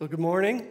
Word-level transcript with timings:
Well, 0.00 0.06
good 0.08 0.20
morning. 0.20 0.64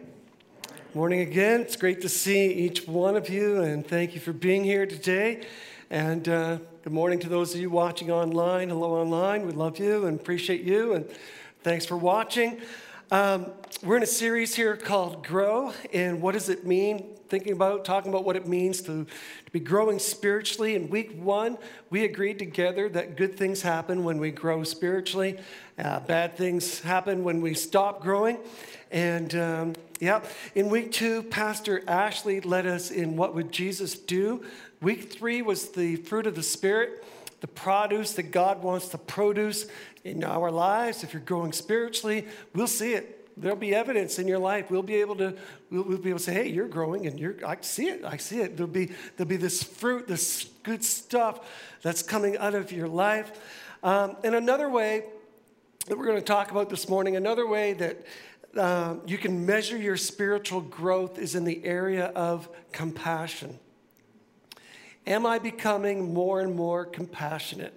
Morning 0.93 1.19
again. 1.19 1.59
It's 1.59 1.75
great 1.75 1.99
to 1.99 2.07
see 2.07 2.49
each 2.49 2.87
one 2.87 3.17
of 3.17 3.27
you, 3.27 3.61
and 3.61 3.85
thank 3.85 4.13
you 4.13 4.21
for 4.21 4.31
being 4.31 4.63
here 4.63 4.85
today. 4.85 5.45
And 5.89 6.29
uh, 6.29 6.59
good 6.81 6.93
morning 6.93 7.19
to 7.19 7.27
those 7.27 7.53
of 7.53 7.59
you 7.59 7.69
watching 7.69 8.09
online. 8.09 8.69
Hello, 8.69 8.93
online. 8.93 9.45
We 9.45 9.51
love 9.51 9.79
you 9.79 10.05
and 10.05 10.17
appreciate 10.17 10.61
you, 10.61 10.93
and 10.93 11.09
thanks 11.61 11.85
for 11.85 11.97
watching. 11.97 12.61
Um, 13.11 13.51
we're 13.83 13.97
in 13.97 14.03
a 14.03 14.05
series 14.05 14.55
here 14.55 14.77
called 14.77 15.25
Grow, 15.27 15.73
and 15.91 16.21
what 16.21 16.31
does 16.31 16.47
it 16.47 16.65
mean? 16.65 17.17
Thinking 17.27 17.51
about, 17.51 17.83
talking 17.83 18.09
about 18.09 18.23
what 18.23 18.37
it 18.37 18.47
means 18.47 18.81
to, 18.83 19.03
to 19.03 19.51
be 19.51 19.59
growing 19.59 19.99
spiritually. 19.99 20.75
In 20.75 20.89
week 20.89 21.21
one, 21.21 21.57
we 21.89 22.05
agreed 22.05 22.39
together 22.39 22.87
that 22.89 23.17
good 23.17 23.35
things 23.35 23.61
happen 23.61 24.05
when 24.05 24.19
we 24.19 24.31
grow 24.31 24.63
spiritually, 24.63 25.37
uh, 25.77 25.99
bad 25.99 26.37
things 26.37 26.79
happen 26.79 27.25
when 27.25 27.41
we 27.41 27.53
stop 27.53 28.01
growing. 28.01 28.37
And 28.91 29.35
um, 29.35 29.73
yeah, 29.99 30.23
in 30.55 30.69
week 30.69 30.91
two, 30.91 31.23
Pastor 31.23 31.83
Ashley 31.87 32.39
led 32.39 32.65
us 32.65 32.91
in 32.91 33.15
What 33.15 33.35
Would 33.35 33.51
Jesus 33.51 33.97
Do? 33.97 34.45
Week 34.81 35.11
three 35.11 35.41
was 35.41 35.69
the 35.69 35.97
fruit 35.97 36.27
of 36.27 36.35
the 36.35 36.43
Spirit, 36.43 37.03
the 37.41 37.47
produce 37.47 38.13
that 38.13 38.31
God 38.31 38.63
wants 38.63 38.89
to 38.89 38.97
produce 38.97 39.65
in 40.03 40.23
our 40.23 40.51
lives. 40.51 41.03
If 41.03 41.13
you're 41.13 41.21
growing 41.21 41.51
spiritually, 41.51 42.27
we'll 42.53 42.67
see 42.67 42.93
it. 42.93 43.13
There'll 43.39 43.57
be 43.57 43.75
evidence 43.75 44.17
in 44.17 44.27
your 44.27 44.39
life. 44.39 44.71
We'll 44.71 44.81
be 44.81 44.95
able 44.95 45.15
to, 45.17 45.35
we'll, 45.69 45.83
we'll 45.83 45.97
be 45.99 46.09
able 46.09 46.19
to 46.19 46.25
say, 46.25 46.33
hey, 46.33 46.47
you're 46.47 46.67
growing 46.67 47.05
and 47.05 47.19
you're, 47.19 47.35
I 47.45 47.57
see 47.61 47.87
it, 47.87 48.03
I 48.03 48.17
see 48.17 48.39
it. 48.39 48.57
There'll 48.57 48.71
be, 48.71 48.91
there'll 49.15 49.29
be 49.29 49.37
this 49.37 49.61
fruit, 49.61 50.07
this 50.07 50.49
good 50.63 50.83
stuff 50.83 51.47
that's 51.83 52.01
coming 52.01 52.37
out 52.37 52.55
of 52.55 52.71
your 52.71 52.87
life. 52.87 53.31
Um, 53.83 54.17
and 54.23 54.33
another 54.33 54.69
way 54.69 55.03
that 55.87 55.97
we're 55.97 56.05
going 56.05 56.17
to 56.17 56.25
talk 56.25 56.49
about 56.51 56.69
this 56.69 56.89
morning, 56.89 57.15
another 57.15 57.45
way 57.45 57.73
that 57.73 58.05
uh, 58.57 58.95
you 59.05 59.17
can 59.17 59.45
measure 59.45 59.77
your 59.77 59.97
spiritual 59.97 60.61
growth 60.61 61.17
is 61.17 61.35
in 61.35 61.43
the 61.43 61.63
area 61.63 62.05
of 62.07 62.49
compassion. 62.71 63.59
Am 65.05 65.25
I 65.25 65.39
becoming 65.39 66.13
more 66.13 66.41
and 66.41 66.55
more 66.55 66.85
compassionate? 66.85 67.73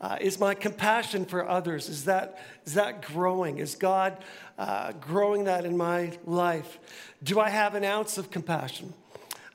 Uh, 0.00 0.16
is 0.20 0.38
my 0.38 0.54
compassion 0.54 1.24
for 1.24 1.48
others 1.48 1.88
is 1.88 2.04
that 2.04 2.38
is 2.64 2.74
that 2.74 3.02
growing? 3.02 3.58
Is 3.58 3.74
God 3.74 4.22
uh, 4.56 4.92
growing 4.92 5.44
that 5.44 5.64
in 5.64 5.76
my 5.76 6.16
life? 6.24 6.78
Do 7.22 7.40
I 7.40 7.48
have 7.48 7.74
an 7.74 7.84
ounce 7.84 8.16
of 8.16 8.30
compassion? 8.30 8.94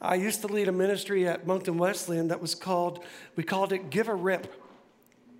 I 0.01 0.15
used 0.15 0.41
to 0.41 0.47
lead 0.47 0.67
a 0.67 0.73
ministry 0.73 1.27
at 1.27 1.47
Moncton 1.47 1.77
Wesleyan 1.77 2.27
that 2.27 2.41
was 2.41 2.55
called 2.55 3.05
we 3.35 3.43
called 3.43 3.71
it 3.71 3.89
Give 3.89 4.09
a 4.09 4.15
Rip. 4.15 4.53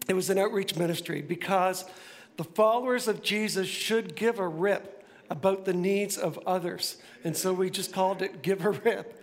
It 0.07 0.13
was 0.13 0.29
an 0.29 0.37
outreach 0.37 0.75
ministry 0.75 1.21
because 1.21 1.85
the 2.37 2.43
followers 2.43 3.07
of 3.07 3.21
Jesus 3.21 3.67
should 3.67 4.15
give 4.15 4.39
a 4.39 4.47
rip 4.47 5.02
about 5.29 5.65
the 5.65 5.73
needs 5.73 6.17
of 6.17 6.37
others. 6.45 6.97
And 7.23 7.35
so 7.35 7.53
we 7.53 7.69
just 7.69 7.93
called 7.93 8.21
it 8.21 8.41
Give 8.41 8.63
a 8.65 8.71
Rip. 8.71 9.21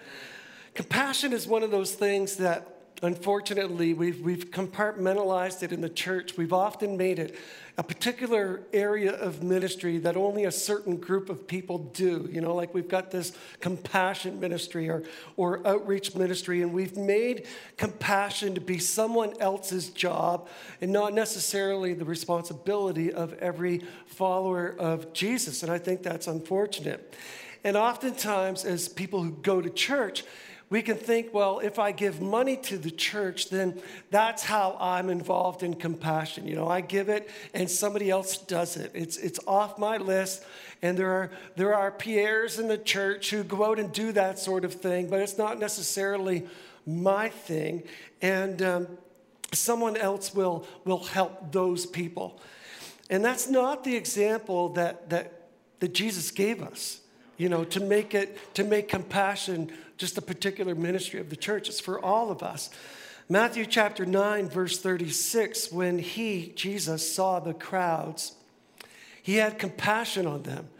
Compassion 0.75 1.33
is 1.33 1.47
one 1.47 1.63
of 1.63 1.71
those 1.71 1.95
things 1.95 2.37
that 2.37 2.80
unfortunately 3.03 3.95
we've, 3.95 4.21
we've 4.21 4.51
compartmentalized 4.51 5.63
it 5.63 5.73
in 5.73 5.81
the 5.81 5.89
church. 5.89 6.37
We've 6.37 6.53
often 6.53 6.97
made 6.97 7.19
it 7.19 7.37
a 7.79 7.83
particular 7.83 8.63
area 8.73 9.13
of 9.13 9.43
ministry 9.43 9.97
that 9.99 10.17
only 10.17 10.45
a 10.45 10.53
certain 10.53 10.97
group 10.97 11.31
of 11.31 11.47
people 11.47 11.79
do. 11.79 12.29
You 12.31 12.43
know, 12.43 12.55
like 12.55 12.75
we've 12.75 12.89
got 12.89 13.11
this 13.11 13.33
compassion 13.61 14.39
ministry 14.39 14.91
or, 14.91 15.05
or 15.37 15.67
outreach 15.67 16.15
ministry, 16.15 16.61
and 16.61 16.75
we've 16.75 16.97
made 16.97 17.47
compassion 17.79 18.55
to 18.55 18.61
be 18.61 18.79
someone 18.79 19.33
else's 19.41 19.89
job 19.89 20.49
and 20.83 20.93
not 20.93 21.15
necessarily 21.15 21.95
the 21.95 22.05
responsibility 22.05 23.13
of 23.13 23.33
every 23.35 23.83
follower 24.07 24.75
of 24.79 25.15
Jesus. 25.15 25.63
And 25.63 25.73
I 25.73 25.79
think 25.79 26.03
that's 26.03 26.27
unfortunate. 26.27 27.15
And 27.65 27.77
oftentimes, 27.77 28.65
as 28.65 28.89
people 28.89 29.23
who 29.23 29.33
go 29.33 29.61
to 29.61 29.71
church, 29.71 30.25
we 30.71 30.83
can 30.83 30.97
think, 30.97 31.35
well, 31.35 31.59
if 31.59 31.81
I 31.81 31.91
give 31.91 32.21
money 32.21 32.57
to 32.57 32.79
the 32.79 32.93
church, 32.93 33.51
then 33.51 33.83
that's 34.11 34.45
how 34.45 34.77
I'm 34.81 35.11
involved 35.11 35.65
in 35.65 35.75
compassion. 35.75 36.47
You 36.47 36.55
know, 36.55 36.69
I 36.69 36.81
give 36.81 37.09
it 37.09 37.29
and 37.53 37.69
somebody 37.69 38.09
else 38.09 38.39
does 38.39 38.77
it. 38.77 38.93
It's, 38.95 39.17
it's 39.17 39.41
off 39.49 39.79
my 39.79 39.97
list. 39.97 40.45
And 40.81 40.97
there 40.97 41.11
are, 41.11 41.31
there 41.57 41.75
are 41.75 41.91
Pierres 41.91 42.61
in 42.61 42.69
the 42.69 42.79
church 42.79 43.31
who 43.31 43.43
go 43.43 43.65
out 43.65 43.81
and 43.81 43.93
do 43.93 44.13
that 44.13 44.39
sort 44.39 44.65
of 44.65 44.75
thing, 44.75 45.11
but 45.11 45.21
it's 45.21 45.37
not 45.37 45.59
necessarily 45.59 46.47
my 46.87 47.29
thing. 47.29 47.83
And 48.23 48.63
um, 48.63 48.87
someone 49.53 49.97
else 49.97 50.33
will, 50.33 50.67
will 50.85 51.03
help 51.03 51.51
those 51.51 51.85
people. 51.85 52.41
And 53.11 53.25
that's 53.25 53.49
not 53.49 53.83
the 53.83 53.97
example 53.97 54.69
that, 54.71 55.11
that, 55.11 55.49
that 55.81 55.93
Jesus 55.93 56.31
gave 56.31 56.63
us, 56.63 57.01
you 57.39 57.49
know, 57.49 57.65
to 57.65 57.81
make 57.81 58.15
it, 58.15 58.55
to 58.55 58.63
make 58.63 58.89
compassion 58.89 59.73
just 60.01 60.17
a 60.17 60.23
particular 60.23 60.75
ministry 60.75 61.21
of 61.21 61.29
the 61.29 61.37
church. 61.37 61.69
It's 61.69 61.79
for 61.79 62.03
all 62.03 62.31
of 62.31 62.43
us. 62.43 62.71
Matthew 63.29 63.67
chapter 63.67 64.07
9, 64.07 64.49
verse 64.49 64.79
36, 64.79 65.71
when 65.71 65.99
he, 65.99 66.55
Jesus, 66.57 67.15
saw 67.15 67.39
the 67.39 67.53
crowds, 67.53 68.33
he 69.23 69.37
had 69.37 69.59
compassion 69.59 70.27
on 70.27 70.43
them 70.43 70.71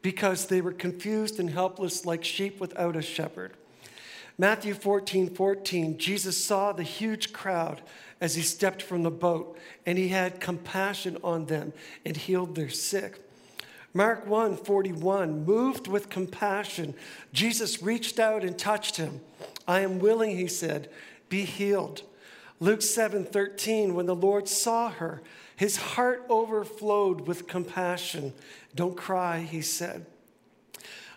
because 0.00 0.46
they 0.46 0.62
were 0.62 0.72
confused 0.72 1.38
and 1.38 1.50
helpless 1.50 2.06
like 2.06 2.24
sheep 2.24 2.58
without 2.58 2.96
a 2.96 3.02
shepherd. 3.02 3.52
Matthew 4.38 4.72
14, 4.72 5.34
14, 5.34 5.98
Jesus 5.98 6.42
saw 6.42 6.72
the 6.72 6.82
huge 6.82 7.34
crowd 7.34 7.82
as 8.18 8.34
he 8.34 8.40
stepped 8.40 8.80
from 8.80 9.02
the 9.02 9.10
boat, 9.10 9.58
and 9.84 9.98
he 9.98 10.08
had 10.08 10.40
compassion 10.40 11.18
on 11.22 11.44
them 11.44 11.74
and 12.06 12.16
healed 12.16 12.54
their 12.54 12.70
sick. 12.70 13.20
Mark 13.92 14.26
1 14.26 14.56
41, 14.56 15.44
moved 15.44 15.88
with 15.88 16.08
compassion, 16.08 16.94
Jesus 17.32 17.82
reached 17.82 18.18
out 18.18 18.44
and 18.44 18.58
touched 18.58 18.96
him. 18.96 19.20
I 19.66 19.80
am 19.80 19.98
willing, 19.98 20.36
he 20.36 20.46
said, 20.46 20.88
be 21.28 21.44
healed. 21.44 22.02
Luke 22.60 22.82
7 22.82 23.24
13, 23.24 23.94
when 23.94 24.06
the 24.06 24.14
Lord 24.14 24.48
saw 24.48 24.90
her, 24.90 25.22
his 25.56 25.76
heart 25.76 26.24
overflowed 26.28 27.22
with 27.22 27.46
compassion. 27.46 28.32
Don't 28.74 28.96
cry, 28.96 29.40
he 29.40 29.62
said. 29.62 30.06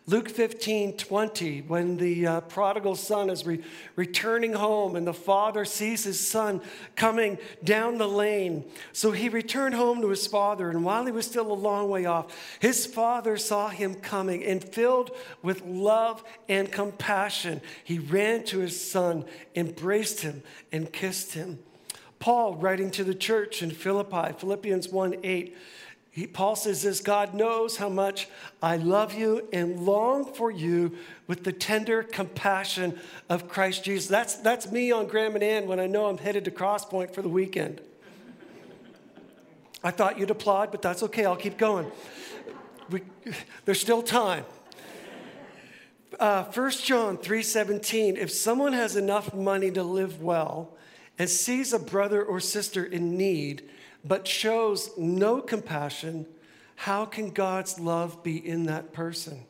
Luke 0.06 0.28
15, 0.28 0.98
20, 0.98 1.62
when 1.62 1.96
the 1.96 2.28
uh, 2.28 2.42
prodigal 2.42 2.98
son 2.98 3.30
is 3.30 3.46
re- 3.46 3.64
returning 3.96 4.52
home 4.52 4.98
and 4.98 5.08
the 5.08 5.14
father 5.14 5.64
sees 5.64 6.04
his 6.04 6.20
son 6.20 6.60
coming 6.98 7.38
down 7.64 7.98
the 7.98 8.08
lane. 8.08 8.66
So 8.92 9.12
he 9.12 9.30
returned 9.30 9.76
home 9.76 10.02
to 10.02 10.10
his 10.10 10.28
father, 10.28 10.70
and 10.70 10.84
while 10.84 11.06
he 11.06 11.14
was 11.14 11.26
still 11.26 11.50
a 11.50 11.54
long 11.54 11.90
way 11.90 12.06
off, 12.06 12.36
his 12.60 12.86
father 12.86 13.38
saw 13.38 13.70
him 13.70 13.96
coming 13.96 14.44
and 14.44 14.62
filled 14.62 15.12
with 15.42 15.64
love 15.64 16.22
and 16.50 16.70
compassion. 16.70 17.62
He 17.86 17.98
ran 17.98 18.44
to 18.46 18.60
his 18.60 18.80
son, 18.80 19.24
embraced 19.56 20.20
him, 20.20 20.44
and 20.74 20.92
kissed 20.92 21.34
him. 21.34 21.60
Paul, 22.20 22.56
writing 22.56 22.92
to 22.92 23.06
the 23.06 23.16
church 23.16 23.62
in 23.64 23.72
Philippi, 23.72 24.34
Philippians 24.38 24.90
1 24.90 25.16
8, 25.24 25.58
he, 26.14 26.28
Paul 26.28 26.56
says 26.56 26.84
this 26.84 27.02
God 27.02 27.34
knows 27.34 27.78
how 27.78 27.90
much 27.90 28.28
I 28.62 28.78
love 28.78 29.16
you 29.16 29.48
and 29.52 29.80
long 29.84 30.32
for 30.32 30.52
you 30.52 30.96
with 31.26 31.44
the 31.44 31.52
tender 31.52 32.04
compassion 32.04 33.00
of 33.30 33.50
Christ 33.50 33.84
Jesus. 33.84 34.10
That's, 34.10 34.36
that's 34.36 34.72
me 34.72 34.92
on 34.92 35.08
Graham 35.08 35.34
and 35.34 35.44
Ann 35.44 35.68
when 35.68 35.80
I 35.80 35.88
know 35.88 36.06
I'm 36.06 36.20
headed 36.20 36.46
to 36.46 36.52
Crosspoint 36.52 37.16
for 37.16 37.24
the 37.24 37.30
weekend. 37.30 37.82
I 39.84 39.90
thought 39.90 40.20
you'd 40.20 40.30
applaud, 40.30 40.70
but 40.70 40.84
that's 40.84 41.02
okay. 41.02 41.26
I'll 41.26 41.36
keep 41.36 41.58
going. 41.58 41.92
We, 42.92 43.02
there's 43.66 43.82
still 43.82 44.04
time. 44.04 44.46
Uh, 46.20 46.44
1 46.44 46.72
John 46.72 47.18
3:17 47.18 48.18
If 48.18 48.30
someone 48.30 48.74
has 48.74 48.96
enough 48.96 49.34
money 49.34 49.72
to 49.72 49.82
live 49.82 50.22
well 50.22 50.78
and 51.18 51.28
sees 51.28 51.74
a 51.74 51.80
brother 51.80 52.24
or 52.24 52.40
sister 52.40 52.86
in 52.86 53.18
need, 53.18 53.68
but 54.04 54.28
shows 54.28 54.90
no 54.98 55.42
compassion, 55.42 56.26
how 56.76 57.06
can 57.06 57.30
God's 57.30 57.80
love 57.80 58.24
be 58.24 58.36
in 58.36 58.66
that 58.66 58.94
person? 58.94 59.46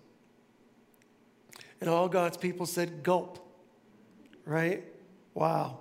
And 1.82 1.90
all 1.90 2.08
God's 2.08 2.38
people 2.38 2.66
said, 2.66 3.04
Gulp, 3.04 3.40
right? 4.46 4.84
Wow. 5.34 5.80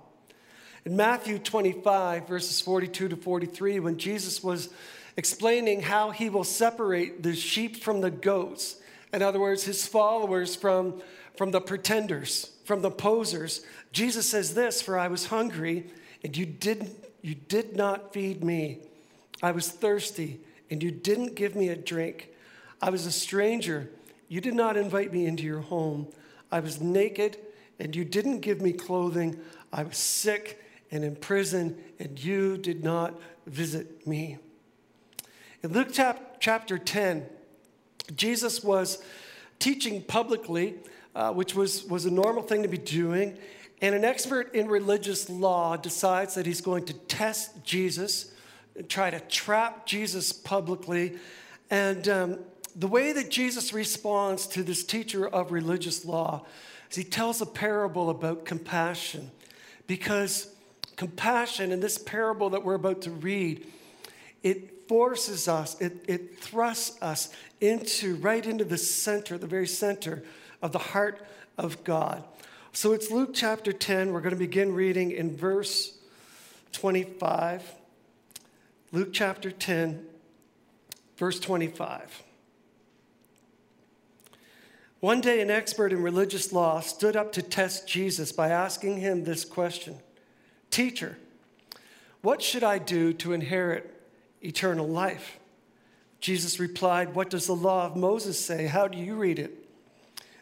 In 0.85 0.97
Matthew 0.97 1.39
25, 1.39 2.27
verses 2.27 2.59
42 2.59 3.09
to 3.09 3.15
43, 3.15 3.79
when 3.79 3.97
Jesus 3.97 4.43
was 4.43 4.69
explaining 5.15 5.81
how 5.81 6.09
he 6.09 6.29
will 6.29 6.43
separate 6.43 7.23
the 7.23 7.35
sheep 7.35 7.77
from 7.77 8.01
the 8.01 8.11
goats, 8.11 8.77
in 9.13 9.21
other 9.21 9.39
words, 9.39 9.63
his 9.63 9.87
followers 9.87 10.55
from, 10.55 11.01
from 11.37 11.51
the 11.51 11.61
pretenders, 11.61 12.51
from 12.65 12.81
the 12.81 12.91
posers, 12.91 13.63
Jesus 13.91 14.27
says 14.27 14.55
this 14.55 14.81
For 14.81 14.97
I 14.97 15.07
was 15.07 15.27
hungry, 15.27 15.85
and 16.23 16.35
you 16.35 16.45
didn't 16.45 16.91
you 17.23 17.33
did 17.33 17.75
not 17.75 18.13
feed 18.13 18.43
me. 18.43 18.79
I 19.41 19.51
was 19.51 19.69
thirsty, 19.69 20.41
and 20.69 20.83
you 20.83 20.91
didn't 20.91 21.35
give 21.35 21.55
me 21.55 21.69
a 21.69 21.75
drink. 21.75 22.29
I 22.81 22.89
was 22.89 23.05
a 23.05 23.11
stranger. 23.11 23.89
You 24.27 24.41
did 24.41 24.53
not 24.53 24.77
invite 24.77 25.11
me 25.11 25.25
into 25.25 25.43
your 25.43 25.61
home. 25.61 26.07
I 26.51 26.59
was 26.59 26.81
naked, 26.81 27.37
and 27.79 27.95
you 27.95 28.03
didn't 28.03 28.41
give 28.41 28.61
me 28.61 28.73
clothing. 28.73 29.39
I 29.71 29.83
was 29.83 29.97
sick 29.97 30.61
and 30.91 31.03
in 31.03 31.15
prison, 31.15 31.81
and 31.97 32.21
you 32.21 32.57
did 32.57 32.83
not 32.83 33.19
visit 33.47 34.05
me. 34.05 34.37
In 35.63 35.71
Luke 35.71 35.89
chapter 36.39 36.77
10, 36.77 37.25
Jesus 38.15 38.61
was 38.61 39.01
teaching 39.59 40.01
publicly, 40.01 40.75
uh, 41.15 41.31
which 41.31 41.55
was, 41.55 41.85
was 41.85 42.05
a 42.05 42.11
normal 42.11 42.43
thing 42.43 42.63
to 42.63 42.67
be 42.67 42.77
doing. 42.77 43.37
And 43.83 43.93
an 43.93 44.05
expert 44.05 44.55
in 44.55 44.69
religious 44.69 45.29
law 45.29 45.75
decides 45.75 46.35
that 46.35 46.45
he's 46.45 46.61
going 46.61 46.85
to 46.85 46.93
test 46.93 47.65
Jesus, 47.65 48.31
try 48.87 49.09
to 49.09 49.19
trap 49.19 49.85
Jesus 49.85 50.31
publicly. 50.31 51.17
And 51.69 52.07
um, 52.07 52.39
the 52.77 52.87
way 52.87 53.11
that 53.11 53.29
Jesus 53.29 53.73
responds 53.73 54.47
to 54.47 54.63
this 54.63 54.85
teacher 54.85 55.27
of 55.27 55.51
religious 55.51 56.05
law 56.05 56.45
is 56.89 56.95
he 56.95 57.03
tells 57.03 57.41
a 57.41 57.45
parable 57.45 58.09
about 58.09 58.45
compassion. 58.45 59.31
Because 59.85 60.55
compassion 60.95 61.73
in 61.73 61.81
this 61.81 61.97
parable 61.97 62.51
that 62.51 62.63
we're 62.63 62.75
about 62.75 63.01
to 63.01 63.11
read, 63.11 63.67
it 64.43 64.87
forces 64.87 65.49
us, 65.49 65.75
it, 65.81 66.05
it 66.07 66.39
thrusts 66.39 67.01
us 67.01 67.33
into 67.59 68.15
right 68.15 68.45
into 68.45 68.63
the 68.63 68.77
center, 68.77 69.37
the 69.37 69.45
very 69.45 69.67
center 69.67 70.23
of 70.61 70.71
the 70.71 70.79
heart 70.79 71.21
of 71.57 71.83
God. 71.83 72.23
So 72.75 72.91
it's 72.91 73.11
Luke 73.11 73.35
chapter 73.35 73.71
10. 73.71 74.11
We're 74.11 74.21
going 74.21 74.33
to 74.33 74.35
begin 74.35 74.73
reading 74.73 75.11
in 75.11 75.37
verse 75.37 75.95
25. 76.71 77.71
Luke 78.91 79.09
chapter 79.13 79.51
10, 79.51 80.03
verse 81.15 81.39
25. 81.39 82.23
One 85.01 85.21
day, 85.21 85.39
an 85.39 85.51
expert 85.51 85.93
in 85.93 86.01
religious 86.01 86.51
law 86.51 86.79
stood 86.79 87.15
up 87.15 87.31
to 87.33 87.43
test 87.43 87.87
Jesus 87.87 88.31
by 88.31 88.49
asking 88.49 88.97
him 88.97 89.23
this 89.23 89.45
question 89.45 89.99
Teacher, 90.71 91.19
what 92.23 92.41
should 92.41 92.63
I 92.63 92.79
do 92.79 93.13
to 93.13 93.33
inherit 93.33 94.03
eternal 94.41 94.87
life? 94.87 95.37
Jesus 96.19 96.59
replied, 96.59 97.13
What 97.13 97.29
does 97.29 97.45
the 97.45 97.55
law 97.55 97.85
of 97.85 97.95
Moses 97.95 98.43
say? 98.43 98.65
How 98.65 98.87
do 98.87 98.97
you 98.97 99.13
read 99.13 99.37
it? 99.37 99.69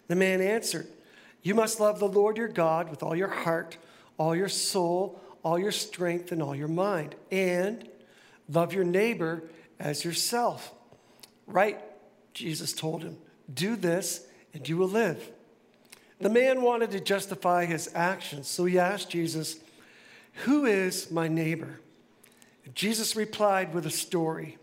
The 0.07 0.15
man 0.15 0.39
answered, 0.39 0.87
You 1.43 1.55
must 1.55 1.79
love 1.79 1.99
the 1.99 2.07
Lord 2.07 2.38
your 2.38 2.47
God 2.47 2.89
with 2.89 3.03
all 3.03 3.15
your 3.15 3.27
heart, 3.27 3.77
all 4.17 4.35
your 4.35 4.49
soul, 4.49 5.19
all 5.43 5.57
your 5.57 5.71
strength, 5.71 6.31
and 6.31 6.41
all 6.41 6.55
your 6.55 6.67
mind, 6.67 7.15
and 7.31 7.88
love 8.47 8.73
your 8.73 8.83
neighbor 8.83 9.43
as 9.79 10.05
yourself. 10.05 10.71
Right, 11.47 11.79
Jesus 12.33 12.73
told 12.73 13.03
him. 13.03 13.17
Do 13.51 13.75
this 13.75 14.25
and 14.53 14.67
you 14.67 14.77
will 14.77 14.88
live. 14.88 15.31
The 16.19 16.29
man 16.29 16.61
wanted 16.61 16.91
to 16.91 16.99
justify 16.99 17.65
his 17.65 17.89
actions, 17.95 18.47
so 18.47 18.65
he 18.65 18.77
asked 18.77 19.09
Jesus, 19.09 19.57
Who 20.45 20.65
is 20.65 21.09
my 21.09 21.27
neighbor? 21.27 21.79
Jesus 22.75 23.15
replied 23.15 23.73
with 23.73 23.85
a 23.88 23.91
story. 23.91 24.57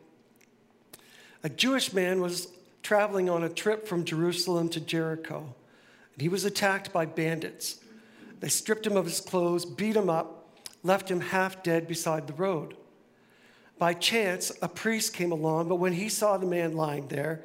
A 1.43 1.49
Jewish 1.49 1.93
man 1.93 2.21
was 2.21 2.49
traveling 2.83 3.29
on 3.29 3.43
a 3.43 3.49
trip 3.49 3.87
from 3.87 4.05
Jerusalem 4.05 4.69
to 4.71 4.81
Jericho, 4.81 5.55
he 6.21 6.29
was 6.29 6.45
attacked 6.45 6.93
by 6.93 7.07
bandits. 7.07 7.81
They 8.41 8.49
stripped 8.49 8.87
him 8.87 8.97
of 8.97 9.05
his 9.05 9.21
clothes, 9.21 9.65
beat 9.65 9.97
him 9.97 10.11
up, 10.11 10.57
left 10.83 11.11
him 11.11 11.21
half 11.21 11.63
dead 11.63 11.87
beside 11.89 12.27
the 12.27 12.35
road. 12.35 12.77
By 13.79 13.95
chance, 13.95 14.51
a 14.61 14.69
priest 14.69 15.15
came 15.15 15.33
along, 15.33 15.69
but 15.69 15.77
when 15.77 15.93
he 15.93 16.09
saw 16.09 16.37
the 16.37 16.47
man 16.47 16.75
lying 16.75 17.09
there, 17.09 17.45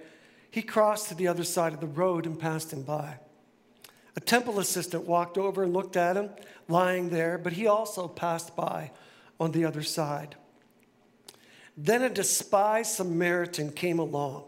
he 0.49 0.61
crossed 0.61 1.09
to 1.09 1.15
the 1.15 1.27
other 1.27 1.43
side 1.43 1.73
of 1.73 1.79
the 1.79 1.87
road 1.87 2.25
and 2.25 2.39
passed 2.39 2.73
him 2.73 2.83
by. 2.83 3.17
A 4.15 4.19
temple 4.19 4.59
assistant 4.59 5.05
walked 5.05 5.37
over 5.37 5.63
and 5.63 5.73
looked 5.73 5.97
at 5.97 6.15
him 6.15 6.29
lying 6.67 7.09
there, 7.09 7.37
but 7.37 7.53
he 7.53 7.67
also 7.67 8.07
passed 8.07 8.55
by 8.55 8.91
on 9.39 9.51
the 9.51 9.65
other 9.65 9.81
side. 9.81 10.35
Then 11.75 12.03
a 12.03 12.09
despised 12.09 12.91
Samaritan 12.91 13.71
came 13.71 13.99
along. 13.99 14.43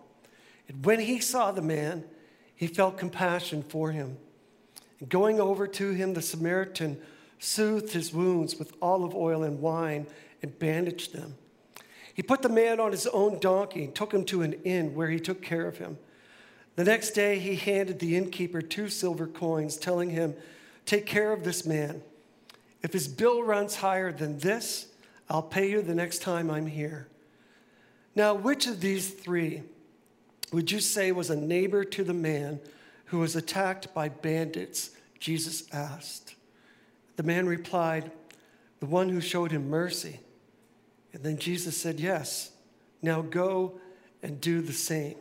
And 0.67 0.85
when 0.85 0.99
he 0.99 1.19
saw 1.19 1.51
the 1.51 1.61
man, 1.61 2.03
he 2.55 2.67
felt 2.67 2.97
compassion 2.97 3.63
for 3.63 3.91
him. 3.91 4.17
And 4.99 5.09
going 5.09 5.39
over 5.39 5.67
to 5.67 5.91
him, 5.91 6.13
the 6.13 6.21
Samaritan 6.21 6.97
soothed 7.39 7.93
his 7.93 8.13
wounds 8.13 8.55
with 8.57 8.73
olive 8.81 9.13
oil 9.13 9.43
and 9.43 9.59
wine 9.59 10.07
and 10.41 10.57
bandaged 10.57 11.13
them. 11.13 11.35
He 12.13 12.23
put 12.23 12.41
the 12.41 12.49
man 12.49 12.79
on 12.79 12.91
his 12.91 13.07
own 13.07 13.39
donkey 13.39 13.83
and 13.83 13.95
took 13.95 14.13
him 14.13 14.23
to 14.25 14.41
an 14.41 14.53
inn 14.63 14.95
where 14.95 15.09
he 15.09 15.19
took 15.19 15.41
care 15.41 15.67
of 15.67 15.77
him. 15.77 15.97
The 16.77 16.85
next 16.85 17.11
day, 17.11 17.39
he 17.39 17.55
handed 17.55 17.99
the 17.99 18.15
innkeeper 18.15 18.61
two 18.61 18.89
silver 18.89 19.27
coins, 19.27 19.77
telling 19.77 20.09
him, 20.09 20.33
Take 20.85 21.05
care 21.05 21.33
of 21.33 21.43
this 21.43 21.65
man. 21.65 22.01
If 22.83 22.93
his 22.93 23.07
bill 23.07 23.43
runs 23.43 23.75
higher 23.77 24.11
than 24.11 24.39
this, 24.39 24.87
I'll 25.29 25.41
pay 25.41 25.69
you 25.69 25.81
the 25.81 25.95
next 25.95 26.21
time 26.21 26.51
I'm 26.51 26.67
here. 26.67 27.07
Now, 28.13 28.33
which 28.33 28.67
of 28.67 28.79
these 28.79 29.09
three 29.09 29.63
would 30.55 30.71
you 30.71 30.79
say 30.79 31.11
was 31.11 31.29
a 31.29 31.35
neighbor 31.35 31.83
to 31.83 32.01
the 32.01 32.13
man 32.13 32.61
who 33.07 33.19
was 33.19 33.35
attacked 33.35 33.93
by 33.93 34.07
bandits? 34.07 34.91
Jesus 35.19 35.65
asked. 35.73 36.33
The 37.17 37.23
man 37.23 37.45
replied, 37.45 38.09
The 38.79 38.85
one 38.85 39.09
who 39.09 39.19
showed 39.19 39.51
him 39.51 39.69
mercy. 39.69 40.21
And 41.11 41.23
then 41.23 41.37
Jesus 41.37 41.75
said, 41.75 41.99
Yes, 41.99 42.51
now 43.01 43.21
go 43.21 43.81
and 44.23 44.39
do 44.39 44.61
the 44.61 44.71
same. 44.71 45.15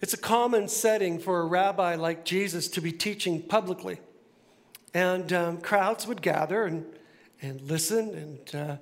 It's 0.00 0.14
a 0.14 0.18
common 0.18 0.66
setting 0.66 1.20
for 1.20 1.38
a 1.38 1.46
rabbi 1.46 1.94
like 1.94 2.24
Jesus 2.24 2.66
to 2.66 2.80
be 2.80 2.90
teaching 2.90 3.40
publicly. 3.40 4.00
And 4.92 5.32
um, 5.32 5.60
crowds 5.60 6.08
would 6.08 6.20
gather 6.20 6.64
and, 6.64 6.84
and 7.40 7.60
listen. 7.60 8.42
And 8.52 8.54
uh, 8.56 8.76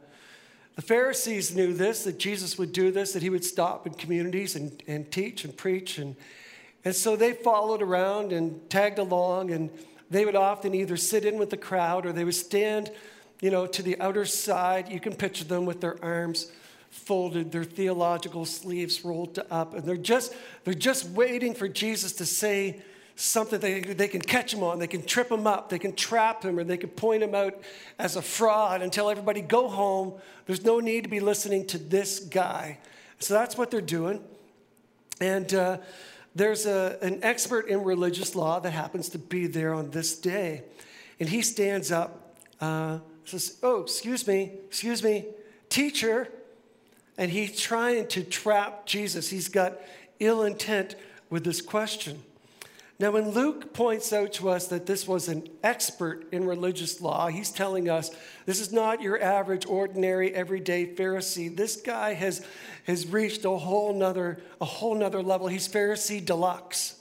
the 0.77 0.83
Pharisees 0.83 1.55
knew 1.55 1.73
this, 1.73 2.05
that 2.05 2.19
Jesus 2.19 2.57
would 2.59 2.73
do 2.73 2.91
this, 2.91 3.13
that 3.15 3.23
he 3.23 3.31
would 3.31 3.45
stop 3.45 3.87
in 3.87 3.95
communities 3.95 4.55
and, 4.55 4.83
and 4.87 5.11
teach 5.11 5.45
and 5.45 5.57
preach. 5.57 5.99
And, 5.99 6.15
and 6.85 6.95
so 6.95 7.17
they 7.17 7.33
followed 7.33 7.83
around 7.83 8.33
and 8.33 8.69
tagged 8.71 8.99
along. 8.99 9.51
And 9.51 9.71
they 10.11 10.25
would 10.25 10.37
often 10.37 10.75
either 10.75 10.97
sit 10.97 11.25
in 11.25 11.39
with 11.39 11.51
the 11.51 11.57
crowd 11.57 12.07
or 12.07 12.13
they 12.13 12.25
would 12.25 12.35
stand 12.35 12.93
you 13.41 13.51
know, 13.51 13.67
to 13.67 13.83
the 13.83 13.99
outer 14.01 14.25
side. 14.25 14.89
You 14.91 15.01
can 15.01 15.15
picture 15.15 15.45
them 15.45 15.67
with 15.67 15.81
their 15.81 16.03
arms 16.05 16.53
folded, 16.91 17.53
their 17.53 17.65
theological 17.65 18.45
sleeves 18.45 19.05
rolled 19.05 19.39
up, 19.51 19.75
and 19.75 19.85
they're 19.85 19.97
just, 19.97 20.35
they're 20.65 20.75
just 20.75 21.09
waiting 21.11 21.55
for 21.55 21.69
Jesus 21.69 22.13
to 22.15 22.27
say 22.27 22.81
something 23.17 23.59
they, 23.59 23.81
they 23.81 24.09
can 24.09 24.21
catch 24.21 24.53
him 24.53 24.63
on. 24.63 24.79
They 24.79 24.87
can 24.87 25.03
trip 25.03 25.31
him 25.31 25.47
up, 25.47 25.71
they 25.71 25.79
can 25.79 25.95
trap 25.95 26.45
him, 26.45 26.59
or 26.59 26.65
they 26.65 26.77
can 26.77 26.91
point 26.91 27.23
him 27.23 27.35
out 27.35 27.55
as 27.99 28.15
a 28.17 28.23
fraud 28.23 28.83
and 28.83 28.93
tell 28.93 29.11
everybody, 29.11 29.41
go 29.41 29.69
home. 29.69 30.15
There's 30.45 30.65
no 30.65 30.79
need 30.79 31.05
to 31.05 31.11
be 31.11 31.21
listening 31.21 31.67
to 31.69 31.79
this 31.79 32.21
guy. 32.21 32.79
So 33.19 33.35
that's 33.35 33.57
what 33.57 33.71
they're 33.71 33.81
doing. 33.81 34.23
And 35.21 35.53
uh, 35.55 35.79
there's 36.35 36.67
a, 36.67 36.99
an 37.01 37.21
expert 37.23 37.69
in 37.69 37.83
religious 37.83 38.35
law 38.35 38.61
that 38.61 38.73
happens 38.73 39.09
to 39.11 39.19
be 39.19 39.47
there 39.47 39.73
on 39.73 39.91
this 39.91 40.19
day. 40.19 40.63
And 41.19 41.29
he 41.29 41.41
stands 41.41 41.91
up. 41.91 42.37
Uh, 42.61 42.99
says, 43.25 43.57
Oh, 43.63 43.83
excuse 43.83 44.27
me, 44.27 44.53
excuse 44.67 45.03
me, 45.03 45.27
teacher. 45.69 46.29
And 47.19 47.31
he's 47.31 47.59
trying 47.59 48.09
to 48.09 48.23
trap 48.23 48.85
Jesus. 48.85 49.31
He's 49.31 49.49
got 49.49 49.81
ill 50.21 50.43
intent 50.43 50.97
with 51.31 51.45
this 51.45 51.63
question. 51.63 52.23
Now, 52.99 53.11
when 53.11 53.31
Luke 53.31 53.75
points 53.75 54.11
out 54.15 54.33
to 54.35 54.49
us 54.49 54.69
that 54.69 54.87
this 54.87 55.07
was 55.07 55.29
an 55.29 55.49
expert 55.63 56.27
in 56.33 56.47
religious 56.47 57.01
law, 57.03 57.29
he's 57.29 57.51
telling 57.51 57.91
us 57.91 58.11
this 58.47 58.59
is 58.59 58.73
not 58.73 59.03
your 59.03 59.23
average, 59.23 59.67
ordinary, 59.67 60.35
everyday 60.35 60.87
Pharisee. 60.87 61.55
This 61.55 61.77
guy 61.77 62.15
has, 62.15 62.45
has 62.85 63.07
reached 63.07 63.45
a 63.45 63.51
whole 63.51 63.93
nother, 63.93 64.41
a 64.63 64.65
whole 64.65 64.95
nother 64.95 65.23
level. 65.23 65.47
He's 65.47 65.69
Pharisee 65.69 66.25
deluxe. 66.25 66.99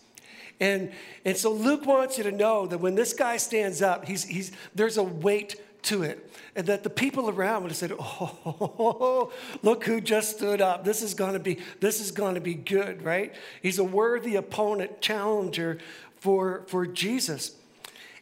And, 0.60 0.92
and 1.24 1.38
so 1.38 1.54
Luke 1.54 1.86
wants 1.86 2.18
you 2.18 2.26
to 2.26 2.32
know 2.32 2.68
that 2.68 2.80
when 2.80 2.96
this 2.96 3.14
guy 3.14 3.38
stands 3.38 3.82
up, 3.82 4.06
he's, 4.06 4.26
he's, 4.26 4.52
there's 4.74 4.98
a 4.98 5.04
weight 5.04 5.56
to 5.86 6.04
it. 6.04 6.32
And 6.56 6.68
that 6.68 6.84
the 6.84 6.90
people 6.90 7.30
around 7.30 7.64
would 7.64 7.72
have 7.72 7.78
said, 7.78 7.94
Oh, 8.00 9.32
look 9.62 9.86
who 9.86 10.00
just 10.02 10.38
stood 10.38 10.62
up. 10.62 10.84
This 10.84 11.02
is 11.02 11.14
gonna 11.14 11.40
be, 11.40 11.60
this 11.80 12.00
is 12.00 12.12
gonna 12.12 12.40
be 12.40 12.54
good, 12.54 13.02
right? 13.04 13.34
He's 13.62 13.80
a 13.80 13.84
worthy 13.84 14.36
opponent, 14.36 15.02
challenger 15.02 15.80
for, 16.20 16.64
for 16.68 16.86
Jesus. 16.86 17.56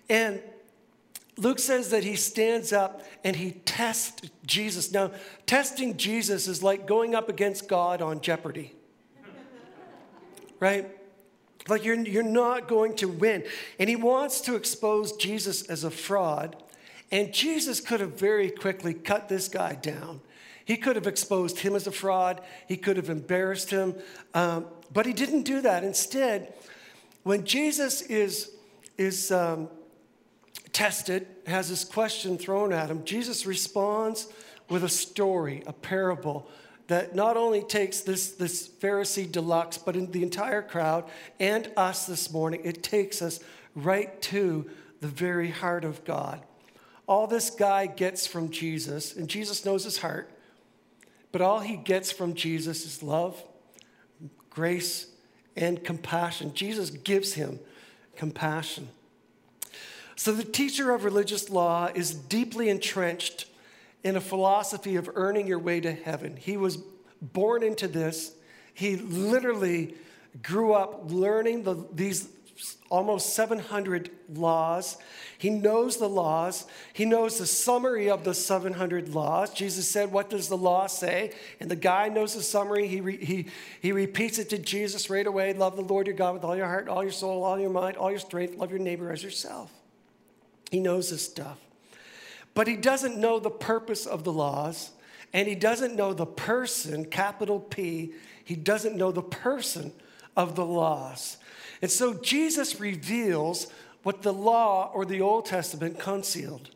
And 0.09 0.41
Luke 1.37 1.59
says 1.59 1.89
that 1.89 2.03
he 2.03 2.15
stands 2.15 2.71
up 2.71 3.03
and 3.23 3.35
he 3.35 3.51
tests 3.51 4.29
Jesus. 4.45 4.91
Now, 4.91 5.11
testing 5.45 5.97
Jesus 5.97 6.47
is 6.47 6.61
like 6.61 6.85
going 6.85 7.15
up 7.15 7.29
against 7.29 7.67
God 7.67 8.01
on 8.01 8.21
Jeopardy, 8.21 8.73
right? 10.59 10.87
Like 11.67 11.85
you're, 11.85 11.95
you're 11.95 12.23
not 12.23 12.67
going 12.67 12.95
to 12.97 13.07
win. 13.07 13.43
And 13.79 13.89
he 13.89 13.95
wants 13.95 14.41
to 14.41 14.55
expose 14.55 15.13
Jesus 15.13 15.63
as 15.63 15.83
a 15.83 15.91
fraud 15.91 16.55
and 17.13 17.31
Jesus 17.31 17.79
could 17.79 17.99
have 17.99 18.19
very 18.19 18.49
quickly 18.49 18.91
cut 18.91 19.29
this 19.29 19.47
guy 19.47 19.75
down. 19.75 20.19
He 20.65 20.77
could 20.77 20.95
have 20.95 21.05
exposed 21.05 21.59
him 21.59 21.75
as 21.75 21.85
a 21.85 21.91
fraud, 21.91 22.41
he 22.67 22.75
could 22.75 22.97
have 22.97 23.07
embarrassed 23.07 23.69
him, 23.69 23.93
um, 24.33 24.65
but 24.91 25.05
he 25.05 25.13
didn't 25.13 25.43
do 25.43 25.61
that. 25.61 25.83
Instead, 25.83 26.55
when 27.21 27.45
Jesus 27.45 28.01
is, 28.01 28.55
is 28.97 29.31
um, 29.31 29.69
tested, 30.71 31.27
has 31.45 31.69
this 31.69 31.85
question 31.85 32.35
thrown 32.35 32.73
at 32.73 32.89
him, 32.89 33.05
Jesus 33.05 33.45
responds 33.45 34.27
with 34.67 34.83
a 34.83 34.89
story, 34.89 35.61
a 35.67 35.73
parable 35.73 36.49
that 36.87 37.13
not 37.13 37.37
only 37.37 37.61
takes 37.61 37.99
this, 37.99 38.31
this 38.31 38.67
Pharisee 38.67 39.31
deluxe, 39.31 39.77
but 39.77 39.95
in 39.95 40.09
the 40.09 40.23
entire 40.23 40.63
crowd 40.63 41.07
and 41.39 41.71
us 41.77 42.07
this 42.07 42.31
morning, 42.31 42.61
it 42.63 42.81
takes 42.81 43.21
us 43.21 43.39
right 43.75 44.19
to 44.23 44.67
the 44.99 45.07
very 45.07 45.51
heart 45.51 45.85
of 45.85 46.03
God. 46.05 46.43
All 47.07 47.27
this 47.27 47.49
guy 47.49 47.85
gets 47.85 48.25
from 48.25 48.49
Jesus, 48.49 49.15
and 49.15 49.27
Jesus 49.27 49.65
knows 49.65 49.83
his 49.83 49.97
heart, 49.99 50.31
but 51.31 51.41
all 51.41 51.59
he 51.59 51.75
gets 51.75 52.11
from 52.11 52.33
Jesus 52.33 52.85
is 52.85 53.03
love, 53.03 53.43
grace, 54.49 55.07
and 55.55 55.83
compassion. 55.83 56.53
Jesus 56.53 56.89
gives 56.89 57.33
him 57.33 57.59
compassion. 58.15 58.89
So 60.15 60.31
the 60.31 60.43
teacher 60.43 60.91
of 60.91 61.03
religious 61.03 61.49
law 61.49 61.89
is 61.93 62.13
deeply 62.13 62.69
entrenched 62.69 63.47
in 64.03 64.15
a 64.15 64.21
philosophy 64.21 64.95
of 64.95 65.09
earning 65.15 65.47
your 65.47 65.59
way 65.59 65.79
to 65.79 65.91
heaven. 65.91 66.37
He 66.37 66.55
was 66.57 66.77
born 67.21 67.63
into 67.63 67.87
this. 67.87 68.33
He 68.73 68.95
literally 68.97 69.95
grew 70.41 70.73
up 70.73 71.11
learning 71.11 71.63
the, 71.63 71.85
these 71.93 72.27
almost 72.89 73.33
700 73.33 74.09
laws. 74.29 74.97
He 75.37 75.49
knows 75.49 75.97
the 75.97 76.07
laws. 76.07 76.65
He 76.93 77.05
knows 77.05 77.37
the 77.37 77.45
summary 77.45 78.09
of 78.09 78.23
the 78.23 78.33
700 78.33 79.09
laws. 79.09 79.51
Jesus 79.53 79.89
said, 79.89 80.11
What 80.11 80.29
does 80.29 80.47
the 80.47 80.57
law 80.57 80.87
say? 80.87 81.33
And 81.59 81.69
the 81.69 81.75
guy 81.75 82.09
knows 82.09 82.35
the 82.35 82.43
summary. 82.43 82.87
He, 82.87 83.01
re- 83.01 83.23
he, 83.23 83.47
he 83.81 83.91
repeats 83.91 84.37
it 84.39 84.49
to 84.51 84.57
Jesus 84.57 85.09
right 85.09 85.25
away 85.25 85.53
Love 85.53 85.75
the 85.75 85.81
Lord 85.81 86.07
your 86.07 86.15
God 86.15 86.35
with 86.35 86.43
all 86.43 86.55
your 86.55 86.67
heart, 86.67 86.87
all 86.87 87.03
your 87.03 87.11
soul, 87.11 87.43
all 87.43 87.59
your 87.59 87.69
mind, 87.69 87.97
all 87.97 88.11
your 88.11 88.19
strength. 88.19 88.57
Love 88.57 88.69
your 88.69 88.79
neighbor 88.79 89.11
as 89.11 89.23
yourself. 89.23 89.71
He 90.71 90.79
knows 90.79 91.09
this 91.09 91.23
stuff. 91.23 91.59
But 92.53 92.67
he 92.67 92.75
doesn't 92.75 93.17
know 93.17 93.39
the 93.39 93.49
purpose 93.49 94.05
of 94.05 94.23
the 94.23 94.33
laws, 94.33 94.91
and 95.33 95.47
he 95.47 95.55
doesn't 95.55 95.95
know 95.95 96.13
the 96.13 96.25
person, 96.25 97.05
capital 97.05 97.59
P, 97.59 98.13
he 98.43 98.55
doesn't 98.55 98.95
know 98.95 99.11
the 99.11 99.23
person 99.23 99.93
of 100.35 100.55
the 100.55 100.65
laws. 100.65 101.37
And 101.83 101.91
so 101.91 102.13
Jesus 102.13 102.79
reveals 102.79 103.67
what 104.03 104.21
the 104.21 104.31
law 104.31 104.89
or 104.93 105.03
the 105.03 105.19
Old 105.19 105.45
Testament 105.45 105.99
concealed. 105.99 106.69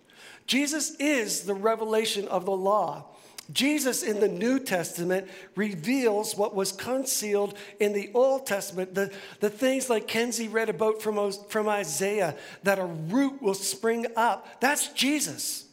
Jesus 0.48 0.96
is 1.00 1.44
the 1.44 1.54
revelation 1.54 2.28
of 2.28 2.44
the 2.44 2.52
law. 2.52 3.06
Jesus 3.54 4.04
in 4.04 4.20
the 4.20 4.28
New 4.28 4.60
Testament 4.60 5.30
reveals 5.56 6.36
what 6.36 6.54
was 6.54 6.74
concealed 6.74 7.58
in 7.80 7.94
the 7.94 8.12
Old 8.14 8.46
Testament, 8.46 8.96
the, 8.96 9.14
the 9.40 9.50
things 9.50 9.90
like 9.90 10.10
Kenzie 10.10 10.50
read 10.50 10.68
about 10.68 11.02
from, 11.02 11.32
from 11.48 11.70
Isaiah, 11.70 12.36
that 12.64 12.78
a 12.78 12.86
root 12.86 13.42
will 13.42 13.54
spring 13.54 14.08
up. 14.18 14.60
That's 14.60 14.90
Jesus. 14.90 15.68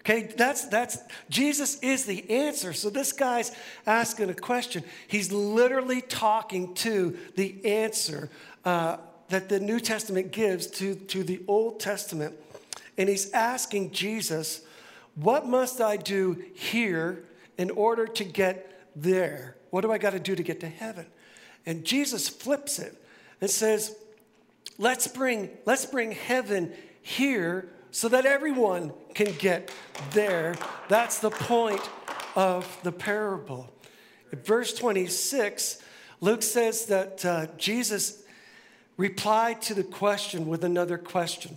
Okay, 0.00 0.34
that's 0.36 0.66
that's 0.66 0.98
Jesus 1.30 1.78
is 1.80 2.04
the 2.04 2.28
answer. 2.30 2.74
So 2.74 2.90
this 2.90 3.12
guy's 3.12 3.52
asking 3.86 4.28
a 4.28 4.34
question. 4.34 4.84
He's 5.08 5.32
literally 5.32 6.02
talking 6.02 6.74
to 6.74 7.16
the 7.36 7.64
answer 7.64 8.28
uh, 8.64 8.98
that 9.28 9.48
the 9.48 9.60
New 9.60 9.80
Testament 9.80 10.32
gives 10.32 10.66
to, 10.66 10.94
to 10.94 11.22
the 11.22 11.42
Old 11.48 11.80
Testament. 11.80 12.34
And 12.96 13.08
he's 13.08 13.32
asking 13.32 13.92
Jesus, 13.92 14.62
What 15.14 15.46
must 15.46 15.80
I 15.80 15.96
do 15.96 16.42
here 16.54 17.24
in 17.58 17.70
order 17.70 18.06
to 18.06 18.24
get 18.24 18.90
there? 18.94 19.56
What 19.70 19.80
do 19.80 19.92
I 19.92 19.98
got 19.98 20.10
to 20.10 20.20
do 20.20 20.36
to 20.36 20.42
get 20.42 20.60
to 20.60 20.68
heaven? 20.68 21.06
And 21.66 21.84
Jesus 21.84 22.28
flips 22.28 22.78
it 22.78 23.02
and 23.40 23.50
says, 23.50 23.96
Let's 24.78 25.06
bring, 25.06 25.50
let's 25.66 25.86
bring 25.86 26.12
heaven 26.12 26.72
here 27.02 27.70
so 27.90 28.08
that 28.08 28.26
everyone 28.26 28.92
can 29.14 29.32
get 29.38 29.70
there. 30.10 30.56
That's 30.88 31.20
the 31.20 31.30
point 31.30 31.80
of 32.34 32.78
the 32.82 32.90
parable. 32.90 33.70
In 34.32 34.40
verse 34.40 34.74
26, 34.74 35.78
Luke 36.20 36.42
says 36.42 36.86
that 36.86 37.24
uh, 37.24 37.46
Jesus 37.56 38.23
replied 38.96 39.62
to 39.62 39.74
the 39.74 39.84
question 39.84 40.46
with 40.46 40.64
another 40.64 40.98
question. 40.98 41.56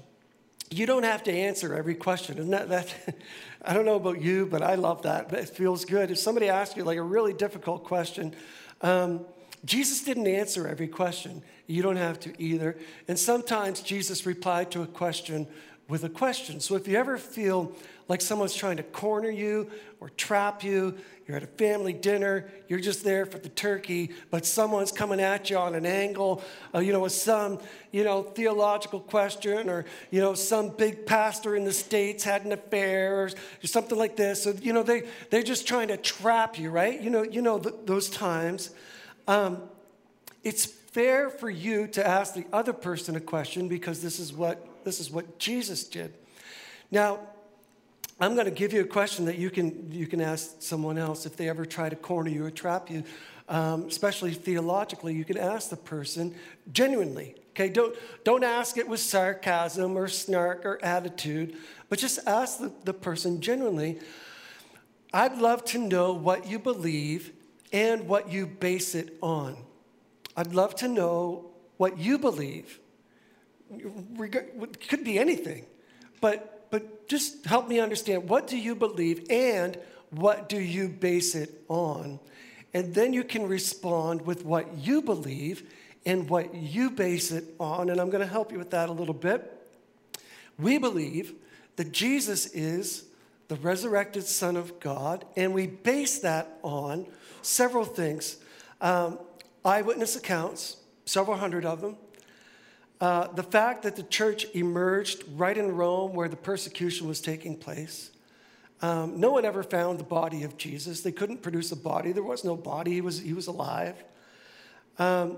You 0.70 0.86
don't 0.86 1.04
have 1.04 1.24
to 1.24 1.32
answer 1.32 1.74
every 1.74 1.96
question. 1.96 2.38
Isn't 2.38 2.52
that, 2.52 2.70
that 2.70 2.94
I 3.62 3.74
don't 3.74 3.86
know 3.86 3.96
about 3.96 4.22
you, 4.22 4.46
but 4.46 4.62
I 4.62 4.76
love 4.76 5.04
that. 5.04 5.32
It 5.34 5.50
feels 5.50 5.86
good. 5.86 6.12
If 6.12 6.20
somebody 6.20 6.50
asks 6.50 6.76
you 6.76 6.84
like 6.84 6.98
a 6.98 7.04
really 7.04 7.34
difficult 7.34 7.84
question, 7.84 8.36
um, 8.82 9.26
Jesus 9.66 10.04
didn't 10.04 10.28
answer 10.28 10.68
every 10.68 10.88
question. 10.88 11.42
You 11.68 11.82
don't 11.82 11.98
have 11.98 12.20
to 12.22 12.42
either. 12.42 12.78
And 13.08 13.18
sometimes 13.18 13.82
Jesus 13.82 14.26
replied 14.26 14.72
to 14.72 14.82
a 14.82 14.88
question 14.88 15.48
with 15.88 16.04
a 16.04 16.10
question. 16.10 16.60
So 16.60 16.76
if 16.76 16.88
you 16.88 16.98
ever 16.98 17.18
feel 17.18 17.72
like 18.08 18.22
someone's 18.22 18.54
trying 18.54 18.78
to 18.78 18.84
corner 18.84 19.30
you 19.30 19.70
or 20.00 20.10
trap 20.10 20.64
you, 20.64 20.96
you're 21.28 21.36
at 21.36 21.44
a 21.44 21.48
family 21.48 21.92
dinner, 21.92 22.50
you're 22.70 22.80
just 22.80 23.04
there 23.04 23.26
for 23.26 23.38
the 23.38 23.50
turkey, 23.50 24.12
but 24.32 24.46
someone's 24.46 24.94
coming 24.94 25.20
at 25.20 25.50
you 25.50 25.58
on 25.58 25.76
an 25.76 25.86
angle, 25.86 26.42
uh, 26.74 26.80
you 26.80 26.94
know, 26.94 27.02
with 27.02 27.12
some, 27.12 27.60
you 27.92 28.06
know, 28.06 28.24
theological 28.24 29.02
question, 29.02 29.70
or, 29.70 29.84
you 30.10 30.22
know, 30.22 30.34
some 30.34 30.70
big 30.70 31.06
pastor 31.06 31.56
in 31.56 31.66
the 31.66 31.74
States 31.74 32.24
had 32.24 32.46
an 32.46 32.54
affair, 32.54 33.24
or, 33.24 33.30
something 33.64 33.98
like 33.98 34.16
this. 34.16 34.44
So, 34.44 34.54
you 34.62 34.72
know, 34.72 34.84
they, 34.84 35.04
they're 35.30 35.44
just 35.44 35.68
trying 35.68 35.90
to 35.90 35.98
trap 35.98 36.58
you, 36.58 36.70
right? 36.70 37.00
You 37.00 37.10
know, 37.10 37.24
you 37.24 37.42
know 37.42 37.60
th- 37.60 37.76
those 37.86 38.10
times. 38.10 38.72
Um, 39.28 39.64
it's 40.44 40.66
fair 40.66 41.30
for 41.30 41.50
you 41.50 41.88
to 41.88 42.08
ask 42.08 42.34
the 42.34 42.46
other 42.54 42.74
person 42.74 43.16
a 43.18 43.20
question 43.20 43.68
because 43.68 44.02
this 44.02 44.20
is 44.20 44.32
what 44.32 44.66
this 44.86 45.02
is 45.02 45.12
what 45.12 45.38
Jesus 45.38 45.84
did. 45.84 46.14
Now, 46.90 47.20
I'm 48.20 48.34
going 48.34 48.46
to 48.46 48.52
give 48.52 48.74
you 48.74 48.82
a 48.82 48.88
question 48.88 49.26
that 49.26 49.38
you 49.38 49.52
can, 49.52 49.92
you 49.92 50.08
can 50.08 50.22
ask 50.22 50.62
someone 50.62 50.98
else 50.98 51.28
if 51.28 51.38
they 51.38 51.48
ever 51.50 51.66
try 51.66 51.88
to 51.88 51.96
corner 51.96 52.32
you 52.32 52.46
or 52.46 52.50
trap 52.50 52.90
you, 52.90 53.04
um, 53.48 53.84
especially 53.84 54.34
theologically. 54.34 55.14
You 55.14 55.24
can 55.24 55.38
ask 55.38 55.70
the 55.70 55.78
person 55.78 56.34
genuinely. 56.72 57.36
Okay, 57.52 57.70
don't, 57.70 57.96
don't 58.24 58.44
ask 58.44 58.78
it 58.78 58.88
with 58.88 59.00
sarcasm 59.00 59.96
or 59.96 60.08
snark 60.08 60.66
or 60.66 60.84
attitude, 60.84 61.58
but 61.90 62.00
just 62.00 62.20
ask 62.26 62.60
the, 62.60 62.72
the 62.86 62.94
person 62.94 63.40
genuinely. 63.40 64.00
I'd 65.14 65.38
love 65.38 65.64
to 65.66 65.78
know 65.78 66.14
what 66.14 66.48
you 66.48 66.58
believe 66.58 67.34
and 67.72 68.08
what 68.08 68.32
you 68.32 68.48
base 68.48 68.96
it 68.96 69.16
on. 69.22 69.58
I'd 70.36 70.54
love 70.54 70.76
to 70.78 70.88
know 70.88 71.52
what 71.78 72.00
you 72.00 72.18
believe 72.18 72.80
it 73.70 74.88
could 74.88 75.04
be 75.04 75.20
anything, 75.20 75.66
but, 76.22 76.57
but 76.70 77.08
just 77.08 77.46
help 77.46 77.68
me 77.68 77.80
understand 77.80 78.30
what 78.30 78.48
do 78.48 78.58
you 78.58 78.76
believe 78.76 79.26
and 79.30 79.78
what 80.10 80.50
do 80.50 80.60
you 80.60 80.88
base 80.88 81.36
it 81.36 81.64
on? 81.68 82.20
And 82.74 82.94
then 82.94 83.14
you 83.14 83.24
can 83.24 83.48
respond 83.48 84.26
with 84.26 84.46
what 84.46 84.78
you 84.78 85.02
believe 85.02 85.64
and 86.06 86.30
what 86.30 86.54
you 86.54 86.90
base 86.90 87.32
it 87.32 87.44
on. 87.60 87.90
And 87.90 88.00
I'm 88.00 88.10
going 88.10 88.22
to 88.22 88.32
help 88.32 88.52
you 88.52 88.58
with 88.58 88.72
that 88.72 88.90
a 88.90 88.94
little 88.94 89.14
bit. 89.14 89.54
We 90.58 90.78
believe 90.78 91.34
that 91.76 91.92
Jesus 91.92 92.48
is 92.48 93.06
the 93.48 93.56
resurrected 93.56 94.26
Son 94.26 94.58
of 94.58 94.80
God, 94.80 95.26
and 95.38 95.54
we 95.54 95.68
base 95.68 96.20
that 96.20 96.58
on 96.64 97.08
several 97.42 97.86
things 97.86 98.38
um, 98.82 99.20
eyewitness 99.64 100.16
accounts, 100.16 100.78
several 101.06 101.38
hundred 101.38 101.66
of 101.66 101.82
them, 101.82 101.98
uh, 103.00 103.28
the 103.28 103.44
fact 103.44 103.84
that 103.84 103.96
the 103.96 104.04
church 104.04 104.46
emerged 104.54 105.24
right 105.36 105.58
in 105.58 105.76
Rome 105.76 106.14
where 106.14 106.28
the 106.28 106.36
persecution 106.36 107.08
was 107.08 107.22
taking 107.22 107.56
place. 107.56 108.12
Um, 108.82 109.20
no 109.20 109.32
one 109.32 109.46
ever 109.46 109.64
found 109.64 110.00
the 110.00 110.04
body 110.04 110.44
of 110.44 110.58
Jesus. 110.58 111.02
They 111.02 111.12
couldn't 111.12 111.42
produce 111.42 111.72
a 111.72 111.76
body. 111.76 112.12
There 112.12 112.24
was 112.24 112.44
no 112.44 112.56
body. 112.56 112.94
He 112.94 113.02
was, 113.02 113.20
he 113.20 113.34
was 113.34 113.48
alive. 113.48 113.96
Um, 115.00 115.38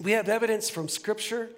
we 0.00 0.12
have 0.12 0.28
evidence 0.28 0.70
from 0.70 0.88
Scripture. 0.88 1.50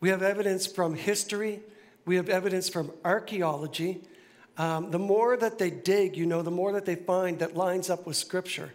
We 0.00 0.08
have 0.10 0.22
evidence 0.22 0.66
from 0.66 0.94
history. 0.94 1.60
We 2.04 2.16
have 2.16 2.28
evidence 2.28 2.68
from 2.68 2.92
archaeology. 3.04 4.02
Um, 4.58 4.90
the 4.90 4.98
more 4.98 5.36
that 5.36 5.58
they 5.58 5.70
dig, 5.70 6.16
you 6.16 6.26
know, 6.26 6.42
the 6.42 6.50
more 6.50 6.72
that 6.72 6.86
they 6.86 6.94
find 6.94 7.40
that 7.40 7.56
lines 7.56 7.90
up 7.90 8.06
with 8.06 8.16
Scripture. 8.16 8.72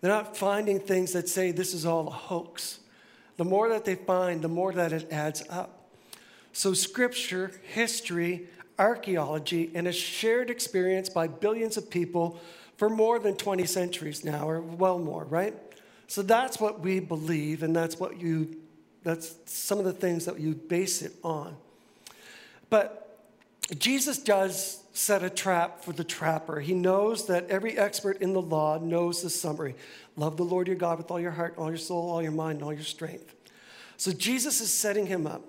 They're 0.00 0.12
not 0.12 0.36
finding 0.36 0.78
things 0.78 1.12
that 1.12 1.28
say 1.28 1.50
this 1.50 1.74
is 1.74 1.84
all 1.84 2.06
a 2.06 2.12
hoax 2.12 2.78
the 3.38 3.44
more 3.44 3.70
that 3.70 3.86
they 3.86 3.94
find, 3.94 4.42
the 4.42 4.48
more 4.48 4.72
that 4.72 4.92
it 4.92 5.10
adds 5.10 5.42
up. 5.48 5.88
So, 6.52 6.74
scripture, 6.74 7.52
history, 7.62 8.48
archaeology, 8.78 9.70
and 9.74 9.88
a 9.88 9.92
shared 9.92 10.50
experience 10.50 11.08
by 11.08 11.28
billions 11.28 11.76
of 11.76 11.88
people 11.88 12.40
for 12.76 12.90
more 12.90 13.18
than 13.18 13.36
20 13.36 13.64
centuries 13.64 14.24
now, 14.24 14.48
or 14.48 14.60
well 14.60 14.98
more, 14.98 15.24
right? 15.24 15.54
So 16.08 16.22
that's 16.22 16.60
what 16.60 16.80
we 16.80 17.00
believe, 17.00 17.62
and 17.62 17.74
that's 17.74 17.98
what 17.98 18.20
you, 18.20 18.56
that's 19.02 19.34
some 19.46 19.78
of 19.78 19.84
the 19.84 19.92
things 19.92 20.24
that 20.24 20.40
you 20.40 20.54
base 20.54 21.02
it 21.02 21.12
on. 21.22 21.56
But 22.70 23.20
Jesus 23.78 24.18
does 24.18 24.82
set 24.98 25.22
a 25.22 25.30
trap 25.30 25.84
for 25.84 25.92
the 25.92 26.02
trapper. 26.02 26.58
He 26.58 26.74
knows 26.74 27.26
that 27.28 27.48
every 27.48 27.78
expert 27.78 28.20
in 28.20 28.32
the 28.32 28.42
law 28.42 28.78
knows 28.78 29.22
the 29.22 29.30
summary. 29.30 29.76
Love 30.16 30.36
the 30.36 30.44
Lord 30.44 30.66
your 30.66 30.74
God 30.74 30.98
with 30.98 31.08
all 31.12 31.20
your 31.20 31.30
heart, 31.30 31.54
all 31.56 31.68
your 31.68 31.78
soul, 31.78 32.10
all 32.10 32.20
your 32.20 32.32
mind, 32.32 32.64
all 32.64 32.72
your 32.72 32.82
strength. 32.82 33.32
So 33.96 34.10
Jesus 34.10 34.60
is 34.60 34.72
setting 34.72 35.06
him 35.06 35.24
up. 35.24 35.42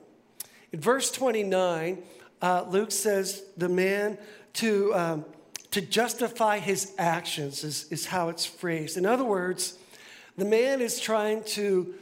In 0.72 0.80
verse 0.80 1.10
29, 1.12 2.04
uh, 2.44 2.66
Luke 2.70 2.92
says 2.92 3.44
the 3.58 3.68
man 3.68 4.20
to, 4.54 4.94
um, 4.94 5.26
to 5.72 5.82
justify 5.82 6.60
his 6.60 6.94
actions, 7.00 7.64
is, 7.64 7.92
is 7.92 8.06
how 8.06 8.30
it's 8.30 8.46
phrased. 8.46 8.98
In 8.98 9.06
other 9.08 9.26
words, 9.26 9.80
the 10.38 10.46
man 10.46 10.80
is 10.80 11.00
trying 11.00 11.44
to 11.46 11.96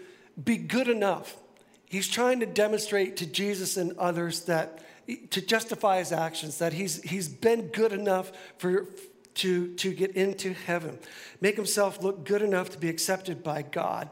be 0.44 0.58
good 0.58 0.90
enough. 0.90 1.38
He's 1.86 2.10
trying 2.10 2.42
to 2.42 2.46
demonstrate 2.46 3.16
to 3.18 3.26
Jesus 3.26 3.78
and 3.78 3.98
others 3.98 4.42
that 4.42 4.84
to 5.08 5.42
justify 5.42 6.00
his 6.00 6.12
actions, 6.12 6.58
that 6.58 6.74
he's, 6.74 7.02
he's 7.04 7.28
been 7.28 7.68
good 7.68 7.94
enough 7.94 8.32
for, 8.58 8.88
to, 9.36 9.74
to 9.76 9.94
get 9.94 10.16
into 10.16 10.54
heaven, 10.54 10.98
make 11.42 11.56
himself 11.56 12.02
look 12.02 12.26
good 12.26 12.42
enough 12.42 12.70
to 12.72 12.78
be 12.78 12.90
accepted 12.90 13.44
by 13.44 13.62
God. 13.62 14.10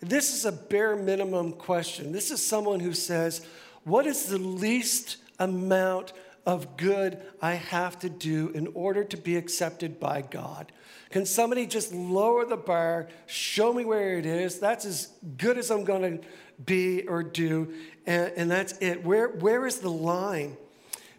This 0.00 0.34
is 0.34 0.44
a 0.44 0.52
bare 0.52 0.96
minimum 0.96 1.52
question. 1.52 2.12
This 2.12 2.30
is 2.30 2.44
someone 2.44 2.80
who 2.80 2.92
says, 2.92 3.46
What 3.84 4.06
is 4.06 4.26
the 4.26 4.38
least 4.38 5.16
amount 5.38 6.12
of 6.44 6.76
good 6.76 7.20
I 7.40 7.54
have 7.54 7.98
to 8.00 8.10
do 8.10 8.50
in 8.50 8.68
order 8.74 9.04
to 9.04 9.16
be 9.16 9.36
accepted 9.36 9.98
by 9.98 10.22
God? 10.22 10.70
Can 11.10 11.24
somebody 11.24 11.66
just 11.66 11.92
lower 11.92 12.44
the 12.44 12.56
bar, 12.56 13.08
show 13.26 13.72
me 13.72 13.84
where 13.84 14.18
it 14.18 14.26
is? 14.26 14.58
That's 14.58 14.84
as 14.84 15.12
good 15.38 15.56
as 15.56 15.70
I'm 15.70 15.84
going 15.84 16.18
to 16.18 16.28
be 16.64 17.06
or 17.06 17.22
do, 17.22 17.72
and, 18.06 18.32
and 18.36 18.50
that's 18.50 18.74
it. 18.78 19.04
Where, 19.04 19.28
where 19.28 19.66
is 19.66 19.78
the 19.78 19.90
line? 19.90 20.56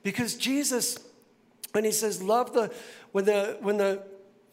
Because 0.04 0.36
Jesus, 0.36 1.00
when 1.74 1.84
he 1.84 1.92
says, 1.92 2.22
love 2.24 2.54
the, 2.54 2.74
when 3.12 3.26
the, 3.26 3.58
when 3.62 3.78
the 3.78 4.04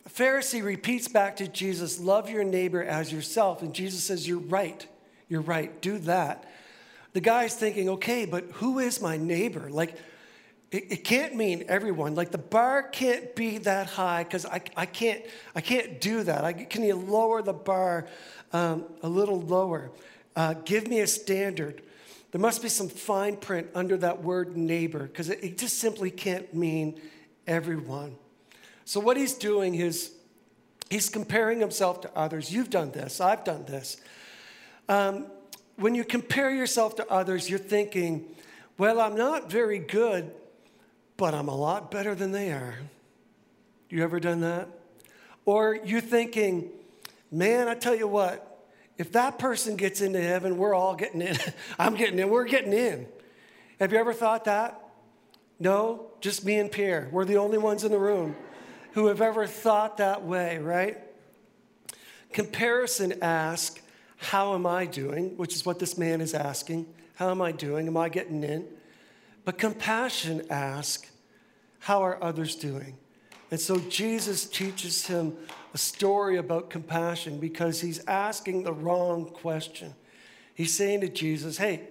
Pharisee 0.08 0.62
repeats 0.62 1.08
back 1.08 1.36
to 1.36 1.48
Jesus, 1.48 1.98
love 1.98 2.28
your 2.28 2.44
neighbor 2.44 2.82
as 2.82 3.12
yourself, 3.12 3.62
and 3.62 3.74
Jesus 3.74 4.04
says, 4.04 4.26
you're 4.28 4.38
right, 4.38 4.86
you're 5.28 5.40
right, 5.40 5.80
do 5.80 5.98
that. 5.98 6.50
The 7.12 7.20
guy's 7.20 7.54
thinking, 7.54 7.88
okay, 7.90 8.24
but 8.24 8.44
who 8.54 8.80
is 8.80 9.00
my 9.00 9.16
neighbor? 9.16 9.70
Like, 9.70 9.96
it, 10.74 11.04
can't 11.04 11.36
mean 11.36 11.64
everyone. 11.68 12.16
Like 12.16 12.32
the 12.32 12.38
bar 12.38 12.82
can't 12.82 13.34
be 13.36 13.58
that 13.58 13.86
high 13.86 14.24
because 14.24 14.44
I, 14.44 14.60
I, 14.76 14.86
can't, 14.86 15.22
I 15.54 15.60
can't 15.60 16.00
do 16.00 16.24
that. 16.24 16.44
I, 16.44 16.52
can 16.52 16.82
you 16.82 16.96
lower 16.96 17.42
the 17.42 17.52
bar 17.52 18.08
um, 18.52 18.84
a 19.02 19.08
little 19.08 19.40
lower? 19.40 19.92
Uh, 20.34 20.54
give 20.64 20.88
me 20.88 20.98
a 20.98 21.06
standard. 21.06 21.82
There 22.34 22.40
must 22.40 22.62
be 22.62 22.68
some 22.68 22.88
fine 22.88 23.36
print 23.36 23.68
under 23.76 23.96
that 23.98 24.24
word 24.24 24.56
neighbor 24.56 25.04
because 25.04 25.30
it, 25.30 25.44
it 25.44 25.56
just 25.56 25.78
simply 25.78 26.10
can't 26.10 26.52
mean 26.52 27.00
everyone. 27.46 28.16
So, 28.84 28.98
what 28.98 29.16
he's 29.16 29.34
doing 29.34 29.76
is 29.76 30.10
he's 30.90 31.08
comparing 31.08 31.60
himself 31.60 32.00
to 32.00 32.10
others. 32.16 32.52
You've 32.52 32.70
done 32.70 32.90
this, 32.90 33.20
I've 33.20 33.44
done 33.44 33.66
this. 33.66 33.98
Um, 34.88 35.26
when 35.76 35.94
you 35.94 36.02
compare 36.02 36.50
yourself 36.50 36.96
to 36.96 37.06
others, 37.08 37.48
you're 37.48 37.60
thinking, 37.60 38.26
well, 38.78 39.00
I'm 39.00 39.14
not 39.14 39.48
very 39.48 39.78
good 39.78 40.32
but 41.16 41.34
I'm 41.34 41.48
a 41.48 41.54
lot 41.54 41.90
better 41.90 42.14
than 42.14 42.32
they 42.32 42.50
are. 42.50 42.74
You 43.88 44.02
ever 44.02 44.18
done 44.18 44.40
that? 44.40 44.68
Or 45.44 45.76
you're 45.84 46.00
thinking, 46.00 46.70
man, 47.30 47.68
I 47.68 47.74
tell 47.74 47.94
you 47.94 48.08
what, 48.08 48.53
if 48.96 49.12
that 49.12 49.38
person 49.38 49.76
gets 49.76 50.00
into 50.00 50.20
heaven, 50.20 50.56
we're 50.56 50.74
all 50.74 50.94
getting 50.94 51.20
in. 51.20 51.36
I'm 51.78 51.94
getting 51.94 52.18
in, 52.18 52.28
we're 52.28 52.44
getting 52.44 52.72
in. 52.72 53.06
Have 53.80 53.92
you 53.92 53.98
ever 53.98 54.12
thought 54.12 54.44
that? 54.44 54.80
No, 55.58 56.10
just 56.20 56.44
me 56.44 56.58
and 56.58 56.70
Pierre. 56.70 57.08
We're 57.10 57.24
the 57.24 57.38
only 57.38 57.58
ones 57.58 57.84
in 57.84 57.90
the 57.90 57.98
room 57.98 58.36
who 58.92 59.06
have 59.06 59.20
ever 59.20 59.46
thought 59.46 59.96
that 59.96 60.24
way, 60.24 60.58
right? 60.58 60.98
Comparison 62.32 63.14
asks, 63.22 63.80
How 64.16 64.54
am 64.54 64.66
I 64.66 64.86
doing? 64.86 65.36
Which 65.36 65.54
is 65.54 65.66
what 65.66 65.78
this 65.78 65.98
man 65.98 66.20
is 66.20 66.34
asking. 66.34 66.86
How 67.14 67.30
am 67.30 67.42
I 67.42 67.52
doing? 67.52 67.86
Am 67.86 67.96
I 67.96 68.08
getting 68.08 68.42
in? 68.42 68.66
But 69.44 69.58
compassion 69.58 70.42
asks, 70.50 71.10
How 71.80 72.02
are 72.02 72.22
others 72.22 72.56
doing? 72.56 72.96
And 73.50 73.60
so 73.60 73.78
Jesus 73.78 74.46
teaches 74.46 75.06
him 75.06 75.36
a 75.74 75.78
story 75.78 76.36
about 76.36 76.70
compassion 76.70 77.38
because 77.38 77.80
he's 77.80 78.04
asking 78.06 78.62
the 78.62 78.72
wrong 78.72 79.26
question. 79.26 79.92
He's 80.54 80.72
saying 80.72 81.00
to 81.00 81.08
Jesus, 81.08 81.58
Hey, 81.58 81.82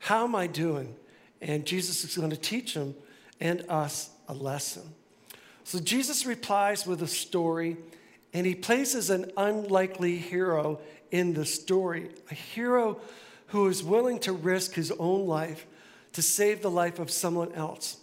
how 0.00 0.24
am 0.24 0.34
I 0.34 0.46
doing? 0.46 0.96
And 1.42 1.66
Jesus 1.66 2.02
is 2.02 2.16
going 2.16 2.30
to 2.30 2.36
teach 2.36 2.72
him 2.72 2.94
and 3.38 3.62
us 3.68 4.10
a 4.26 4.32
lesson. 4.32 4.82
So 5.64 5.78
Jesus 5.78 6.24
replies 6.24 6.86
with 6.86 7.02
a 7.02 7.06
story, 7.06 7.76
and 8.32 8.46
he 8.46 8.54
places 8.54 9.10
an 9.10 9.30
unlikely 9.36 10.16
hero 10.16 10.80
in 11.10 11.34
the 11.34 11.44
story, 11.44 12.08
a 12.30 12.34
hero 12.34 12.98
who 13.48 13.68
is 13.68 13.82
willing 13.82 14.18
to 14.20 14.32
risk 14.32 14.72
his 14.74 14.90
own 14.92 15.26
life 15.26 15.66
to 16.14 16.22
save 16.22 16.62
the 16.62 16.70
life 16.70 16.98
of 16.98 17.10
someone 17.10 17.52
else. 17.52 17.98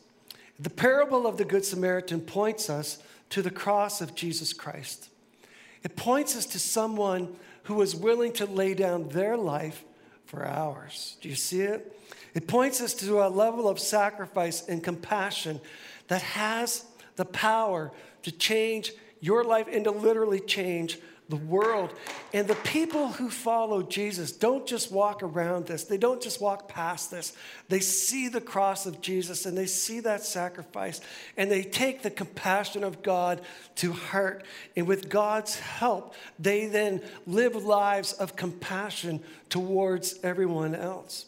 The 0.60 0.70
parable 0.70 1.26
of 1.26 1.38
the 1.38 1.46
Good 1.46 1.66
Samaritan 1.66 2.22
points 2.22 2.70
us 2.70 3.00
to 3.32 3.42
the 3.42 3.50
cross 3.50 4.00
of 4.00 4.14
Jesus 4.14 4.54
Christ. 4.54 5.10
It 5.84 5.96
points 5.96 6.36
us 6.36 6.46
to 6.48 6.60
someone 6.60 7.36
who 7.64 7.76
was 7.76 7.96
willing 7.96 8.34
to 8.34 8.46
lay 8.46 8.74
down 8.74 9.10
their 9.10 9.38
life 9.38 9.84
for 10.26 10.46
ours. 10.46 11.18
Do 11.22 11.30
you 11.30 11.36
see 11.36 11.62
it? 11.62 12.00
It 12.34 12.48
points 12.48 12.82
us 12.82 12.94
to 12.96 13.22
a 13.22 13.30
level 13.30 13.68
of 13.68 13.80
sacrifice 13.80 14.68
and 14.68 14.84
compassion 14.84 15.62
that 16.08 16.22
has 16.22 16.86
the 17.16 17.26
power 17.26 17.92
to 18.24 18.32
change 18.32 18.94
your 19.20 19.44
life 19.44 19.68
and 19.72 19.84
to 19.84 19.92
literally 19.92 20.40
change 20.40 21.00
the 21.30 21.36
world. 21.36 21.94
And 22.34 22.48
the 22.48 22.56
people 22.56 23.10
who 23.10 23.30
follow 23.30 23.82
Jesus 23.82 24.32
don't 24.32 24.66
just 24.68 24.92
walk 24.92 25.24
around 25.24 25.68
this, 25.68 25.84
they 25.86 25.98
don't 25.98 26.22
just 26.22 26.42
walk 26.42 26.68
past 26.68 27.12
this. 27.12 27.34
They 27.70 27.80
see 27.80 28.28
the 28.28 28.42
cross 28.42 28.86
of 28.86 29.02
Jesus 29.02 29.46
and 29.46 29.58
they 29.58 29.66
see 29.66 30.00
that 30.02 30.24
sacrifice 30.24 31.02
and 31.38 31.50
they 31.50 31.64
take 31.64 32.02
the 32.02 32.12
compassion 32.12 32.84
of 32.84 33.04
God 33.04 33.42
to 33.76 33.94
heart. 33.94 34.46
And 34.76 34.88
with 34.88 35.10
God's 35.10 35.60
help, 35.60 36.14
they 36.38 36.68
then 36.68 37.02
live 37.26 37.56
lives 37.56 38.14
of 38.14 38.36
compassion 38.36 39.22
towards 39.50 40.20
everyone 40.24 40.76
else. 40.76 41.26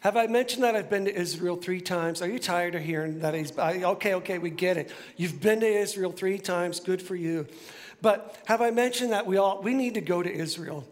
Have 0.00 0.16
I 0.16 0.26
mentioned 0.28 0.64
that 0.64 0.74
I've 0.74 0.88
been 0.88 1.04
to 1.04 1.14
Israel 1.14 1.56
three 1.56 1.82
times? 1.82 2.22
Are 2.22 2.28
you 2.28 2.38
tired 2.38 2.74
of 2.74 2.82
hearing 2.82 3.18
that? 3.20 3.34
He's, 3.34 3.56
okay, 3.58 4.14
okay, 4.14 4.38
we 4.38 4.48
get 4.48 4.78
it. 4.78 4.90
You've 5.18 5.42
been 5.42 5.60
to 5.60 5.66
Israel 5.66 6.10
three 6.10 6.38
times. 6.38 6.80
Good 6.80 7.02
for 7.02 7.14
you. 7.14 7.46
But 8.02 8.36
have 8.46 8.60
I 8.60 8.70
mentioned 8.70 9.12
that 9.12 9.26
we 9.26 9.36
all 9.36 9.60
we 9.62 9.74
need 9.74 9.94
to 9.94 10.00
go 10.00 10.22
to 10.22 10.32
Israel? 10.32 10.86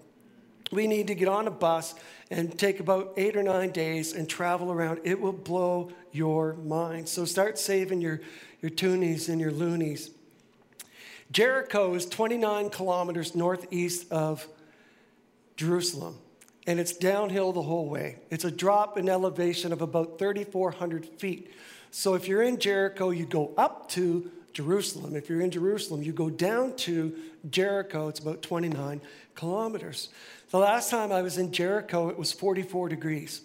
We 0.71 0.87
need 0.87 1.07
to 1.07 1.15
get 1.15 1.29
on 1.29 1.47
a 1.47 1.51
bus 1.51 1.95
and 2.31 2.59
take 2.59 2.81
about 2.81 3.15
eight 3.17 3.37
or 3.37 3.43
nine 3.43 3.71
days 3.71 4.13
and 4.13 4.29
travel 4.29 4.71
around. 4.71 5.01
It 5.05 5.21
will 5.21 5.33
blow 5.33 5.91
your 6.13 6.55
mind. 6.55 7.09
So 7.09 7.25
start 7.25 7.59
saving 7.59 8.01
your, 8.01 8.21
your 8.61 8.71
toonies 8.71 9.29
and 9.29 9.41
your 9.41 9.51
loonies. 9.51 10.11
Jericho 11.31 11.95
is 11.95 12.07
29 12.07 12.71
kilometers 12.71 13.35
northeast 13.35 14.11
of 14.11 14.47
Jerusalem, 15.57 16.17
and 16.67 16.79
it's 16.79 16.93
downhill 16.93 17.53
the 17.53 17.63
whole 17.63 17.89
way. 17.89 18.17
It's 18.31 18.45
a 18.45 18.51
drop 18.51 18.97
in 18.97 19.09
elevation 19.09 19.73
of 19.73 19.83
about 19.83 20.19
3,400 20.19 21.07
feet. 21.19 21.51
So 21.91 22.15
if 22.15 22.29
you're 22.29 22.43
in 22.43 22.59
Jericho, 22.59 23.11
you 23.11 23.27
go 23.27 23.53
up 23.57 23.89
to 23.91 24.31
Jerusalem. 24.53 25.17
If 25.17 25.29
you're 25.29 25.41
in 25.41 25.51
Jerusalem, 25.51 26.03
you 26.03 26.13
go 26.13 26.31
down 26.31 26.77
to 26.77 27.15
Jericho, 27.49 28.09
it's 28.09 28.21
about 28.21 28.43
29 28.43 29.01
kilometers. 29.35 30.09
The 30.51 30.59
last 30.59 30.91
time 30.91 31.13
I 31.13 31.23
was 31.23 31.39
in 31.39 31.53
Jericho, 31.53 32.09
it 32.09 32.19
was 32.19 32.33
44 32.33 32.89
degrees. 32.89 33.43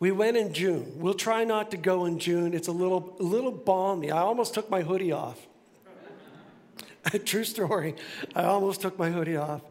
We 0.00 0.12
went 0.12 0.36
in 0.36 0.52
June. 0.52 0.92
We'll 0.96 1.14
try 1.14 1.44
not 1.44 1.70
to 1.72 1.76
go 1.76 2.04
in 2.04 2.18
June. 2.18 2.54
It's 2.54 2.68
a 2.68 2.72
little, 2.72 3.16
a 3.18 3.22
little 3.22 3.50
balmy. 3.50 4.10
I 4.10 4.20
almost 4.20 4.54
took 4.54 4.70
my 4.70 4.82
hoodie 4.82 5.12
off. 5.12 5.38
True 7.24 7.44
story. 7.44 7.96
I 8.34 8.44
almost 8.44 8.80
took 8.80 8.98
my 8.98 9.10
hoodie 9.10 9.36
off. 9.36 9.62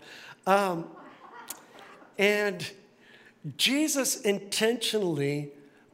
Um, 0.45 0.87
and 2.17 2.69
Jesus 3.55 4.21
intentionally 4.21 5.51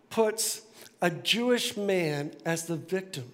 puts 0.10 0.62
a 1.02 1.10
Jewish 1.10 1.76
man 1.76 2.32
as 2.46 2.66
the 2.66 2.76
victim. 2.76 3.32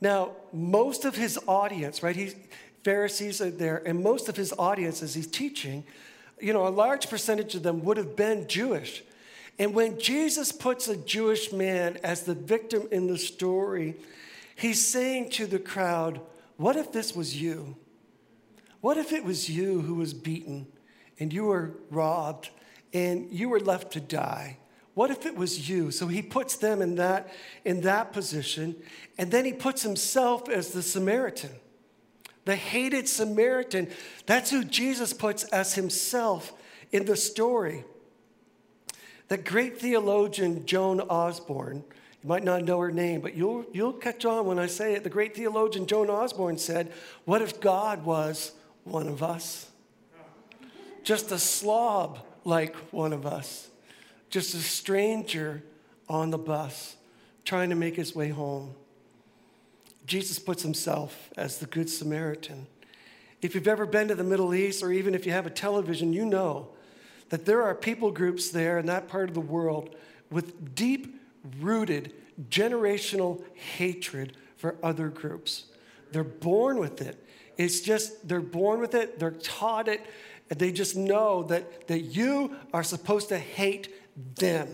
Now, 0.00 0.32
most 0.52 1.04
of 1.04 1.16
his 1.16 1.38
audience, 1.46 2.02
right? 2.02 2.16
He's, 2.16 2.34
Pharisees 2.84 3.40
are 3.40 3.50
there, 3.50 3.82
and 3.86 4.02
most 4.02 4.28
of 4.28 4.36
his 4.36 4.52
audience, 4.58 5.02
as 5.02 5.14
he's 5.14 5.26
teaching, 5.26 5.84
you 6.40 6.52
know, 6.52 6.66
a 6.66 6.70
large 6.70 7.10
percentage 7.10 7.54
of 7.54 7.62
them 7.62 7.84
would 7.84 7.98
have 7.98 8.16
been 8.16 8.48
Jewish. 8.48 9.02
And 9.58 9.74
when 9.74 9.98
Jesus 9.98 10.52
puts 10.52 10.88
a 10.88 10.96
Jewish 10.96 11.52
man 11.52 11.98
as 12.02 12.22
the 12.22 12.34
victim 12.34 12.88
in 12.90 13.08
the 13.08 13.18
story, 13.18 13.96
he's 14.56 14.86
saying 14.86 15.30
to 15.30 15.46
the 15.46 15.58
crowd, 15.58 16.20
What 16.56 16.76
if 16.76 16.92
this 16.92 17.14
was 17.14 17.40
you? 17.40 17.76
What 18.80 18.96
if 18.96 19.12
it 19.12 19.24
was 19.24 19.50
you 19.50 19.82
who 19.82 19.96
was 19.96 20.14
beaten 20.14 20.66
and 21.18 21.30
you 21.30 21.44
were 21.44 21.72
robbed 21.90 22.48
and 22.94 23.30
you 23.30 23.50
were 23.50 23.60
left 23.60 23.92
to 23.92 24.00
die? 24.00 24.56
What 24.94 25.10
if 25.10 25.24
it 25.24 25.36
was 25.36 25.68
you? 25.68 25.90
So 25.90 26.08
he 26.08 26.22
puts 26.22 26.56
them 26.56 26.82
in 26.82 26.96
that, 26.96 27.32
in 27.64 27.82
that 27.82 28.12
position, 28.12 28.76
and 29.18 29.30
then 29.30 29.44
he 29.44 29.52
puts 29.52 29.82
himself 29.82 30.48
as 30.48 30.72
the 30.72 30.82
Samaritan. 30.82 31.50
The 32.44 32.56
hated 32.56 33.08
Samaritan. 33.08 33.88
That's 34.26 34.50
who 34.50 34.64
Jesus 34.64 35.12
puts 35.12 35.44
as 35.44 35.74
himself 35.74 36.52
in 36.90 37.04
the 37.04 37.16
story. 37.16 37.84
The 39.28 39.38
great 39.38 39.78
theologian 39.78 40.66
Joan 40.66 41.00
Osborne, 41.00 41.84
You 42.22 42.28
might 42.28 42.42
not 42.42 42.64
know 42.64 42.80
her 42.80 42.90
name, 42.90 43.20
but 43.20 43.34
you'll, 43.34 43.64
you'll 43.72 43.92
catch 43.92 44.24
on 44.24 44.46
when 44.46 44.58
I 44.58 44.66
say 44.66 44.94
it. 44.94 45.04
The 45.04 45.10
great 45.10 45.36
theologian 45.36 45.86
Joan 45.86 46.10
Osborne 46.10 46.58
said, 46.58 46.92
What 47.26 47.40
if 47.40 47.60
God 47.60 48.04
was 48.04 48.52
one 48.82 49.06
of 49.06 49.22
us? 49.22 49.70
Just 51.04 51.30
a 51.30 51.38
slob 51.38 52.18
like 52.44 52.74
one 52.92 53.12
of 53.12 53.24
us, 53.24 53.69
just 54.30 54.54
a 54.54 54.58
stranger 54.58 55.62
on 56.08 56.30
the 56.30 56.38
bus 56.38 56.96
trying 57.44 57.70
to 57.70 57.76
make 57.76 57.96
his 57.96 58.14
way 58.14 58.28
home. 58.28 58.74
Jesus 60.06 60.38
puts 60.38 60.62
himself 60.62 61.30
as 61.36 61.58
the 61.58 61.66
Good 61.66 61.90
Samaritan. 61.90 62.66
If 63.42 63.54
you've 63.54 63.68
ever 63.68 63.86
been 63.86 64.08
to 64.08 64.14
the 64.14 64.24
Middle 64.24 64.54
East, 64.54 64.82
or 64.82 64.92
even 64.92 65.14
if 65.14 65.26
you 65.26 65.32
have 65.32 65.46
a 65.46 65.50
television, 65.50 66.12
you 66.12 66.24
know 66.24 66.70
that 67.30 67.46
there 67.46 67.62
are 67.62 67.74
people 67.74 68.10
groups 68.10 68.50
there 68.50 68.78
in 68.78 68.86
that 68.86 69.08
part 69.08 69.28
of 69.28 69.34
the 69.34 69.40
world 69.40 69.94
with 70.30 70.74
deep 70.74 71.20
rooted 71.60 72.12
generational 72.48 73.42
hatred 73.54 74.36
for 74.56 74.76
other 74.82 75.08
groups. 75.08 75.64
They're 76.12 76.24
born 76.24 76.78
with 76.78 77.00
it. 77.00 77.24
It's 77.56 77.80
just, 77.80 78.26
they're 78.26 78.40
born 78.40 78.80
with 78.80 78.94
it, 78.94 79.18
they're 79.18 79.30
taught 79.30 79.88
it, 79.88 80.04
and 80.48 80.58
they 80.58 80.72
just 80.72 80.96
know 80.96 81.44
that, 81.44 81.86
that 81.88 82.00
you 82.00 82.56
are 82.72 82.82
supposed 82.82 83.28
to 83.28 83.38
hate 83.38 83.88
them. 84.36 84.68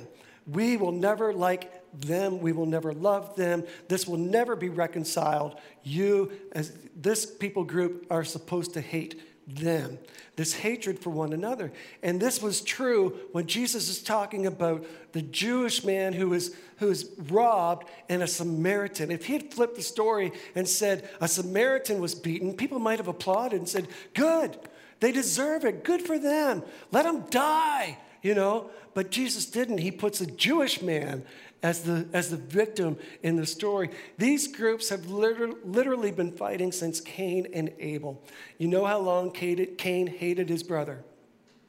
We 0.46 0.77
will 0.77 0.92
never 0.92 1.33
like 1.33 1.72
them. 1.92 2.40
We 2.40 2.53
will 2.53 2.66
never 2.66 2.92
love 2.92 3.37
them. 3.37 3.64
This 3.88 4.07
will 4.07 4.18
never 4.18 4.55
be 4.55 4.68
reconciled. 4.68 5.59
You, 5.83 6.33
as 6.53 6.72
this 6.94 7.27
people 7.27 7.64
group, 7.64 8.07
are 8.11 8.25
supposed 8.25 8.75
to 8.75 8.81
hate 8.81 9.20
them. 9.46 9.99
This 10.35 10.55
hatred 10.55 10.99
for 10.99 11.11
one 11.11 11.33
another. 11.33 11.72
And 12.03 12.20
this 12.20 12.42
was 12.42 12.61
true 12.61 13.16
when 13.33 13.46
Jesus 13.46 13.88
is 13.88 14.03
talking 14.03 14.46
about 14.46 14.85
the 15.12 15.22
Jewish 15.22 15.85
man 15.85 16.12
who 16.12 16.29
was, 16.31 16.55
who 16.79 16.88
was 16.88 17.09
robbed 17.31 17.88
and 18.09 18.22
a 18.22 18.27
Samaritan. 18.27 19.11
If 19.11 19.27
he 19.27 19.35
had 19.35 19.55
flipped 19.55 19.77
the 19.77 19.83
story 19.83 20.33
and 20.55 20.68
said 20.68 21.09
a 21.20 21.29
Samaritan 21.29 22.01
was 22.01 22.14
beaten, 22.14 22.55
people 22.55 22.79
might 22.79 22.99
have 22.99 23.09
applauded 23.09 23.59
and 23.59 23.68
said, 23.68 23.88
Good, 24.14 24.59
they 25.01 25.12
deserve 25.12 25.64
it. 25.64 25.85
Good 25.85 26.03
for 26.03 26.18
them. 26.18 26.62
Let 26.90 27.05
them 27.05 27.25
die, 27.31 27.99
you 28.22 28.35
know. 28.35 28.70
But 28.94 29.11
Jesus 29.11 29.46
didn't. 29.46 29.79
He 29.79 29.90
puts 29.90 30.20
a 30.20 30.26
Jewish 30.26 30.81
man 30.81 31.24
as 31.62 31.83
the, 31.83 32.07
as 32.12 32.31
the 32.31 32.37
victim 32.37 32.96
in 33.22 33.37
the 33.37 33.46
story. 33.46 33.90
These 34.18 34.48
groups 34.48 34.88
have 34.88 35.07
literally, 35.07 36.12
been 36.12 36.33
fighting 36.33 36.72
since 36.72 37.00
Cain 37.00 37.48
and 37.52 37.72
Abel. 37.79 38.22
You 38.59 38.68
know 38.68 38.85
how 38.85 38.98
long 38.98 39.31
Cain 39.33 40.07
hated 40.07 40.48
his 40.48 40.62
brother? 40.62 41.05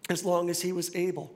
As 0.10 0.24
long 0.24 0.50
as 0.50 0.62
he 0.62 0.72
was 0.72 0.96
able. 0.96 1.34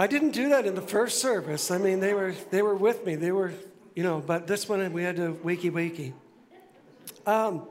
I 0.00 0.06
didn't 0.06 0.30
do 0.30 0.50
that 0.50 0.64
in 0.64 0.76
the 0.76 0.80
first 0.80 1.20
service. 1.20 1.72
I 1.72 1.78
mean, 1.78 1.98
they 1.98 2.14
were, 2.14 2.32
they 2.50 2.62
were 2.62 2.76
with 2.76 3.04
me. 3.04 3.16
They 3.16 3.32
were, 3.32 3.52
you 3.96 4.04
know, 4.04 4.22
but 4.24 4.46
this 4.46 4.68
one 4.68 4.92
we 4.92 5.02
had 5.02 5.16
to 5.16 5.32
wakey 5.44 5.72
wakey. 5.72 6.12
Um, 7.26 7.66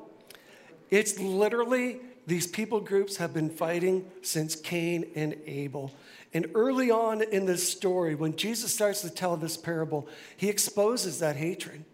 it's 0.89 1.17
literally, 1.19 2.01
these 2.27 2.45
people 2.45 2.81
groups 2.81 3.17
have 3.17 3.33
been 3.33 3.49
fighting 3.49 4.05
since 4.21 4.55
Cain 4.55 5.09
and 5.15 5.35
Abel. 5.45 5.93
And 6.33 6.51
early 6.53 6.91
on 6.91 7.21
in 7.21 7.45
this 7.45 7.67
story, 7.67 8.15
when 8.15 8.35
Jesus 8.35 8.73
starts 8.73 9.01
to 9.01 9.09
tell 9.09 9.37
this 9.37 9.55
parable, 9.55 10.09
he 10.35 10.49
exposes 10.49 11.19
that 11.19 11.37
hatred, 11.37 11.85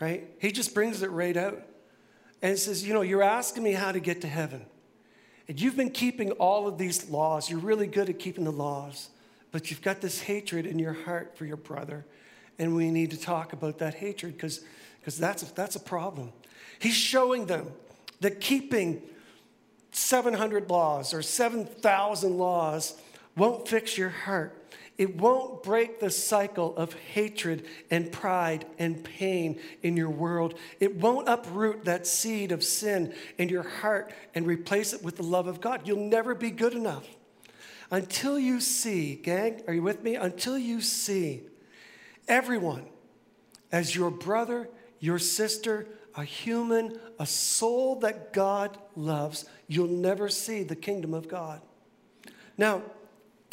right? 0.00 0.28
He 0.40 0.50
just 0.50 0.74
brings 0.74 1.02
it 1.02 1.10
right 1.12 1.36
out. 1.36 1.62
And 2.42 2.58
says, 2.58 2.86
You 2.86 2.92
know, 2.94 3.02
you're 3.02 3.22
asking 3.22 3.62
me 3.62 3.72
how 3.72 3.92
to 3.92 4.00
get 4.00 4.22
to 4.22 4.26
heaven. 4.26 4.64
And 5.46 5.60
you've 5.60 5.76
been 5.76 5.90
keeping 5.90 6.32
all 6.32 6.66
of 6.66 6.78
these 6.78 7.08
laws. 7.08 7.50
You're 7.50 7.60
really 7.60 7.86
good 7.86 8.08
at 8.08 8.18
keeping 8.18 8.44
the 8.44 8.52
laws. 8.52 9.10
But 9.52 9.70
you've 9.70 9.82
got 9.82 10.00
this 10.00 10.22
hatred 10.22 10.66
in 10.66 10.78
your 10.78 10.92
heart 10.92 11.36
for 11.36 11.44
your 11.44 11.56
brother. 11.56 12.04
And 12.58 12.74
we 12.74 12.90
need 12.90 13.10
to 13.10 13.20
talk 13.20 13.52
about 13.52 13.78
that 13.78 13.94
hatred 13.94 14.34
because 14.34 14.64
that's, 15.18 15.42
that's 15.52 15.76
a 15.76 15.80
problem. 15.80 16.32
He's 16.78 16.94
showing 16.94 17.46
them 17.46 17.70
that 18.20 18.40
keeping 18.40 19.02
700 19.92 20.70
laws 20.70 21.12
or 21.14 21.22
7,000 21.22 22.38
laws 22.38 23.00
won't 23.36 23.68
fix 23.68 23.96
your 23.96 24.10
heart. 24.10 24.56
It 24.98 25.16
won't 25.16 25.62
break 25.62 25.98
the 25.98 26.10
cycle 26.10 26.76
of 26.76 26.92
hatred 26.92 27.64
and 27.90 28.12
pride 28.12 28.66
and 28.78 29.02
pain 29.02 29.58
in 29.82 29.96
your 29.96 30.10
world. 30.10 30.58
It 30.78 30.96
won't 30.96 31.26
uproot 31.26 31.86
that 31.86 32.06
seed 32.06 32.52
of 32.52 32.62
sin 32.62 33.14
in 33.38 33.48
your 33.48 33.62
heart 33.62 34.12
and 34.34 34.46
replace 34.46 34.92
it 34.92 35.02
with 35.02 35.16
the 35.16 35.22
love 35.22 35.46
of 35.46 35.60
God. 35.62 35.88
You'll 35.88 36.06
never 36.06 36.34
be 36.34 36.50
good 36.50 36.74
enough. 36.74 37.08
Until 37.90 38.38
you 38.38 38.60
see, 38.60 39.14
gang, 39.14 39.62
are 39.66 39.72
you 39.72 39.82
with 39.82 40.02
me? 40.02 40.16
Until 40.16 40.58
you 40.58 40.82
see 40.82 41.44
everyone 42.28 42.84
as 43.72 43.96
your 43.96 44.10
brother, 44.10 44.68
your 44.98 45.18
sister, 45.18 45.86
a 46.14 46.24
human, 46.24 46.98
a 47.18 47.26
soul 47.26 47.96
that 48.00 48.32
God 48.32 48.76
loves, 48.96 49.44
you'll 49.68 49.88
never 49.88 50.28
see 50.28 50.62
the 50.62 50.76
kingdom 50.76 51.14
of 51.14 51.28
God. 51.28 51.60
Now, 52.58 52.82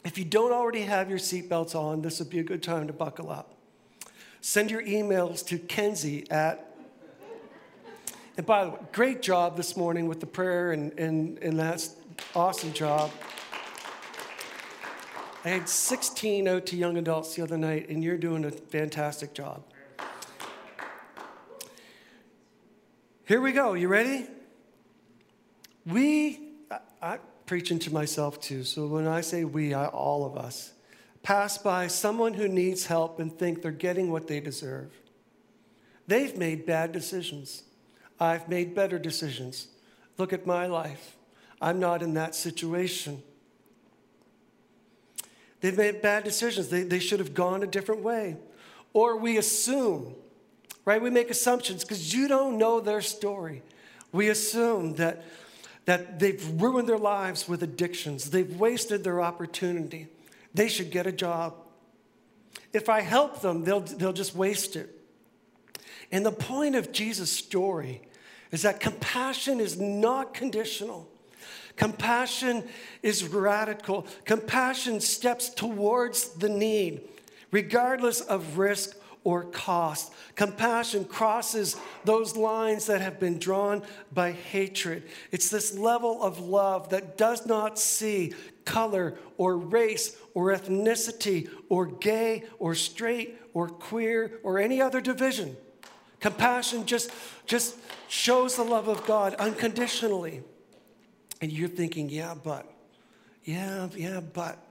if 0.04 0.18
you 0.18 0.26
don't 0.26 0.52
already 0.52 0.82
have 0.82 1.10
your 1.10 1.20
seatbelts 1.20 1.76
on, 1.76 2.02
this 2.02 2.20
would 2.20 2.30
be 2.30 2.40
a 2.40 2.44
good 2.44 2.64
time 2.64 2.88
to 2.88 2.94
buckle 2.94 3.30
up. 3.30 3.54
Send 4.42 4.72
your 4.72 4.84
emails 4.84 5.46
to 5.48 5.58
Kenzie 5.60 6.30
at 6.32 6.68
and 8.38 8.46
by 8.46 8.66
the 8.66 8.70
way, 8.70 8.78
great 8.92 9.24
job 9.24 9.58
this 9.58 9.76
morning 9.76 10.08
with 10.08 10.20
the 10.20 10.28
prayer, 10.28 10.72
and, 10.72 10.98
and, 11.00 11.40
and 11.40 11.60
that's 11.60 11.96
awesome 12.36 12.72
job. 12.72 13.10
I 15.44 15.50
had 15.50 15.68
16 15.68 16.48
out 16.48 16.68
to 16.68 16.76
young 16.76 16.98
adults 16.98 17.36
the 17.36 17.42
other 17.42 17.58
night, 17.58 17.90
and 17.90 18.04
you're 18.04 18.18
doing 18.18 18.46
a 18.46 18.52
fantastic 18.52 19.34
job. 19.34 19.64
Here 23.28 23.42
we 23.42 23.52
go. 23.52 23.74
You 23.74 23.90
ready? 23.90 24.26
We, 25.86 26.40
I, 26.72 26.80
I 27.02 27.20
preaching 27.46 27.78
to 27.80 27.92
myself 27.92 28.40
too. 28.40 28.64
So 28.64 28.88
when 28.88 29.06
I 29.06 29.20
say 29.20 29.44
we, 29.44 29.74
I, 29.74 29.88
all 29.88 30.26
of 30.26 30.38
us, 30.38 30.72
pass 31.24 31.58
by 31.58 31.88
someone 31.88 32.36
who 32.36 32.48
needs 32.48 32.86
help 32.86 33.20
and 33.20 33.38
think 33.38 33.62
they're 33.62 33.72
getting 33.72 34.14
what 34.14 34.28
they 34.28 34.40
deserve. 34.40 34.94
They've 36.08 36.38
made 36.38 36.66
bad 36.66 36.94
decisions. 36.94 37.64
I've 38.18 38.48
made 38.48 38.74
better 38.74 38.98
decisions. 38.98 39.68
Look 40.18 40.32
at 40.32 40.48
my 40.48 40.68
life. 40.68 41.18
I'm 41.62 41.82
not 41.82 42.02
in 42.02 42.14
that 42.14 42.34
situation. 42.34 43.22
They've 45.60 45.78
made 45.78 46.02
bad 46.02 46.24
decisions. 46.24 46.70
They, 46.70 46.84
they 46.84 47.00
should 47.00 47.20
have 47.20 47.34
gone 47.34 47.62
a 47.62 47.68
different 47.68 48.04
way. 48.04 48.38
Or 48.94 49.18
we 49.18 49.38
assume, 49.38 50.16
right? 50.88 51.02
We 51.02 51.10
make 51.10 51.30
assumptions 51.30 51.84
because 51.84 52.14
you 52.14 52.30
don't 52.30 52.58
know 52.58 52.80
their 52.80 53.02
story. 53.02 53.62
We 54.14 54.30
assume 54.30 54.96
that 54.96 55.26
that 55.84 56.20
they've 56.20 56.62
ruined 56.62 56.88
their 56.90 56.98
lives 56.98 57.48
with 57.48 57.64
addictions, 57.64 58.30
they've 58.30 58.60
wasted 58.60 59.04
their 59.04 59.22
opportunity. 59.22 60.08
They 60.54 60.68
should 60.68 60.92
get 60.92 61.08
a 61.08 61.14
job. 61.14 61.56
If 62.74 62.90
I 62.90 63.02
help 63.02 63.42
them, 63.42 63.64
they'll, 63.64 63.80
they'll 63.80 64.12
just 64.12 64.36
waste 64.36 64.76
it. 64.76 64.90
And 66.12 66.26
the 66.26 66.32
point 66.32 66.76
of 66.76 66.92
Jesus' 66.92 67.32
story 67.32 68.02
is 68.52 68.64
that 68.64 68.82
compassion 68.82 69.62
is 69.62 69.80
not 69.80 70.34
conditional. 70.34 71.08
Compassion 71.78 72.66
is 73.02 73.24
radical. 73.24 74.08
Compassion 74.26 75.00
steps 75.00 75.50
towards 75.50 76.30
the 76.30 76.50
need, 76.50 77.02
regardless 77.52 78.20
of 78.20 78.58
risk 78.58 78.98
or 79.28 79.44
cost. 79.44 80.14
Compassion 80.36 81.04
crosses 81.04 81.76
those 82.06 82.38
lines 82.38 82.86
that 82.86 83.02
have 83.02 83.20
been 83.20 83.38
drawn 83.38 83.84
by 84.14 84.32
hatred. 84.32 85.04
It's 85.34 85.50
this 85.50 85.78
level 85.78 86.24
of 86.24 86.40
love 86.40 86.92
that 86.92 87.18
does 87.18 87.46
not 87.46 87.78
see 87.78 88.34
color 88.64 89.16
or 89.38 89.58
race 89.58 90.16
or 90.34 90.54
ethnicity 90.54 91.50
or 91.68 91.88
gay 91.88 92.46
or 92.58 92.74
straight 92.74 93.38
or 93.54 93.68
queer 93.68 94.40
or 94.44 94.60
any 94.60 94.82
other 94.82 95.02
division. 95.02 95.58
Compassion 96.22 96.86
just, 96.86 97.12
just 97.46 97.76
shows 98.08 98.56
the 98.56 98.64
love 98.64 98.88
of 98.88 99.06
God 99.06 99.34
unconditionally. 99.34 100.42
And 101.42 101.52
you're 101.52 101.68
thinking, 101.68 102.10
yeah, 102.10 102.34
but, 102.42 102.66
yeah, 103.44 103.90
yeah, 103.94 104.22
but. 104.22 104.67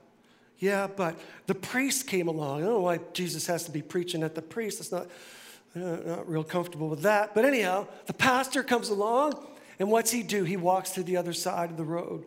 Yeah, 0.59 0.87
but 0.87 1.19
the 1.45 1.55
priest 1.55 2.07
came 2.07 2.27
along. 2.27 2.61
I 2.61 2.65
don't 2.65 2.73
know 2.73 2.79
why 2.81 2.99
Jesus 3.13 3.45
has 3.47 3.63
to 3.65 3.71
be 3.71 3.81
preaching 3.81 4.23
at 4.23 4.33
the 4.33 4.41
priest. 4.41 4.79
It's 4.79 4.91
not, 4.91 5.07
uh, 5.75 5.79
not 5.79 6.29
real 6.29 6.43
comfortable 6.43 6.89
with 6.89 7.03
that. 7.03 7.35
But 7.35 7.45
anyhow, 7.45 7.87
the 8.07 8.13
pastor 8.13 8.63
comes 8.63 8.89
along, 8.89 9.45
and 9.77 9.91
what's 9.91 10.09
he 10.11 10.23
do? 10.23 10.43
He 10.43 10.57
walks 10.57 10.91
to 10.91 11.03
the 11.03 11.17
other 11.17 11.33
side 11.33 11.69
of 11.69 11.77
the 11.77 11.83
road. 11.83 12.25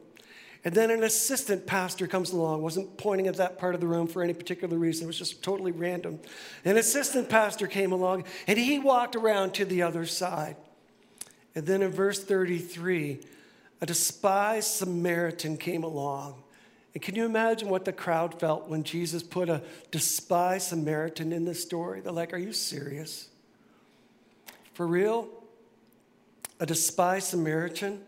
And 0.65 0.75
then 0.75 0.91
an 0.91 1.03
assistant 1.03 1.67
pastor 1.67 2.07
comes 2.07 2.33
along, 2.33 2.63
wasn't 2.63 2.99
pointing 2.99 3.27
at 3.27 3.37
that 3.37 3.59
part 3.59 3.75
of 3.75 3.81
the 3.81 3.87
room 3.87 4.07
for 4.07 4.23
any 4.23 4.35
particular 4.35 4.77
reason, 4.77 5.05
it 5.05 5.07
was 5.07 5.19
just 5.19 5.43
totally 5.43 5.73
random. 5.73 6.21
An 6.65 6.77
assistant 6.77 7.31
pastor 7.31 7.67
came 7.67 7.93
along, 7.93 8.25
and 8.47 8.59
he 8.59 8.79
walked 8.79 9.17
around 9.17 9.55
to 9.55 9.65
the 9.65 9.83
other 9.83 10.05
side. 10.07 10.57
And 11.55 11.67
then 11.67 11.83
in 11.83 11.91
verse 11.91 12.23
33, 12.23 13.21
a 13.81 13.87
despised 13.87 14.69
Samaritan 14.69 15.57
came 15.57 15.83
along 15.83 16.45
And 16.95 17.03
can 17.03 17.15
you 17.15 17.25
imagine 17.25 17.69
what 17.69 17.85
the 17.85 17.93
crowd 17.93 18.41
felt 18.41 18.69
when 18.69 18.83
Jesus 18.83 19.23
put 19.23 19.49
a 19.49 19.63
despised 19.91 20.69
Samaritan 20.69 21.33
in 21.33 21.45
this 21.45 21.63
story? 21.63 22.01
They're 22.01 22.13
like, 22.13 22.33
Are 22.33 22.39
you 22.39 22.53
serious? 22.53 23.29
For 24.75 24.87
real? 24.87 25.29
A 26.59 26.67
despised 26.67 27.29
Samaritan? 27.29 28.03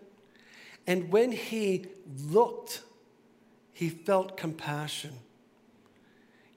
And 0.87 1.13
when 1.13 1.33
he 1.33 1.87
looked, 2.27 2.83
he 3.73 3.89
felt 3.89 4.37
compassion. 4.37 5.13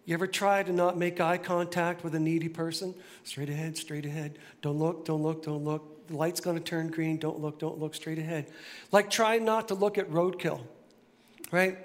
You 0.06 0.14
ever 0.14 0.28
try 0.28 0.62
to 0.62 0.72
not 0.72 0.98
make 0.98 1.20
eye 1.20 1.38
contact 1.38 2.04
with 2.04 2.14
a 2.16 2.20
needy 2.20 2.50
person? 2.50 2.94
Straight 3.24 3.50
ahead, 3.50 3.78
straight 3.78 4.06
ahead. 4.06 4.38
Don't 4.62 4.78
look, 4.78 5.06
don't 5.06 5.24
look, 5.24 5.44
don't 5.44 5.64
look. 5.64 6.08
The 6.08 6.16
light's 6.16 6.40
to 6.40 6.60
turn 6.60 6.90
green. 6.90 7.18
Don't 7.18 7.40
look, 7.40 7.58
don't 7.58 7.80
look, 7.80 7.96
straight 7.96 8.20
ahead. 8.20 8.48
Like 8.92 9.10
trying 9.10 9.44
not 9.44 9.68
to 9.70 9.74
look 9.74 9.98
at 9.98 10.10
roadkill, 10.12 10.62
right? 11.52 11.78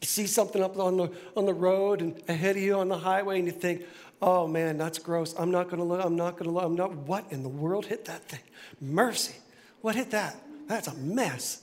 You 0.00 0.06
see 0.06 0.26
something 0.26 0.62
up 0.62 0.78
on 0.78 0.96
the, 0.96 1.10
on 1.36 1.46
the 1.46 1.54
road 1.54 2.00
and 2.00 2.20
ahead 2.28 2.56
of 2.56 2.62
you 2.62 2.74
on 2.74 2.88
the 2.88 2.98
highway, 2.98 3.38
and 3.38 3.46
you 3.46 3.52
think, 3.52 3.84
oh 4.22 4.46
man, 4.46 4.78
that's 4.78 4.98
gross. 4.98 5.34
I'm 5.38 5.50
not 5.50 5.70
to 5.70 5.76
look, 5.84 6.04
I'm 6.04 6.16
not 6.16 6.38
to 6.38 6.44
look, 6.44 6.64
I'm 6.64 6.76
not. 6.76 6.94
What 6.94 7.24
in 7.30 7.42
the 7.42 7.48
world 7.48 7.86
hit 7.86 8.04
that 8.06 8.22
thing? 8.28 8.40
Mercy. 8.80 9.34
What 9.80 9.94
hit 9.94 10.10
that? 10.10 10.36
That's 10.66 10.88
a 10.88 10.94
mess. 10.94 11.62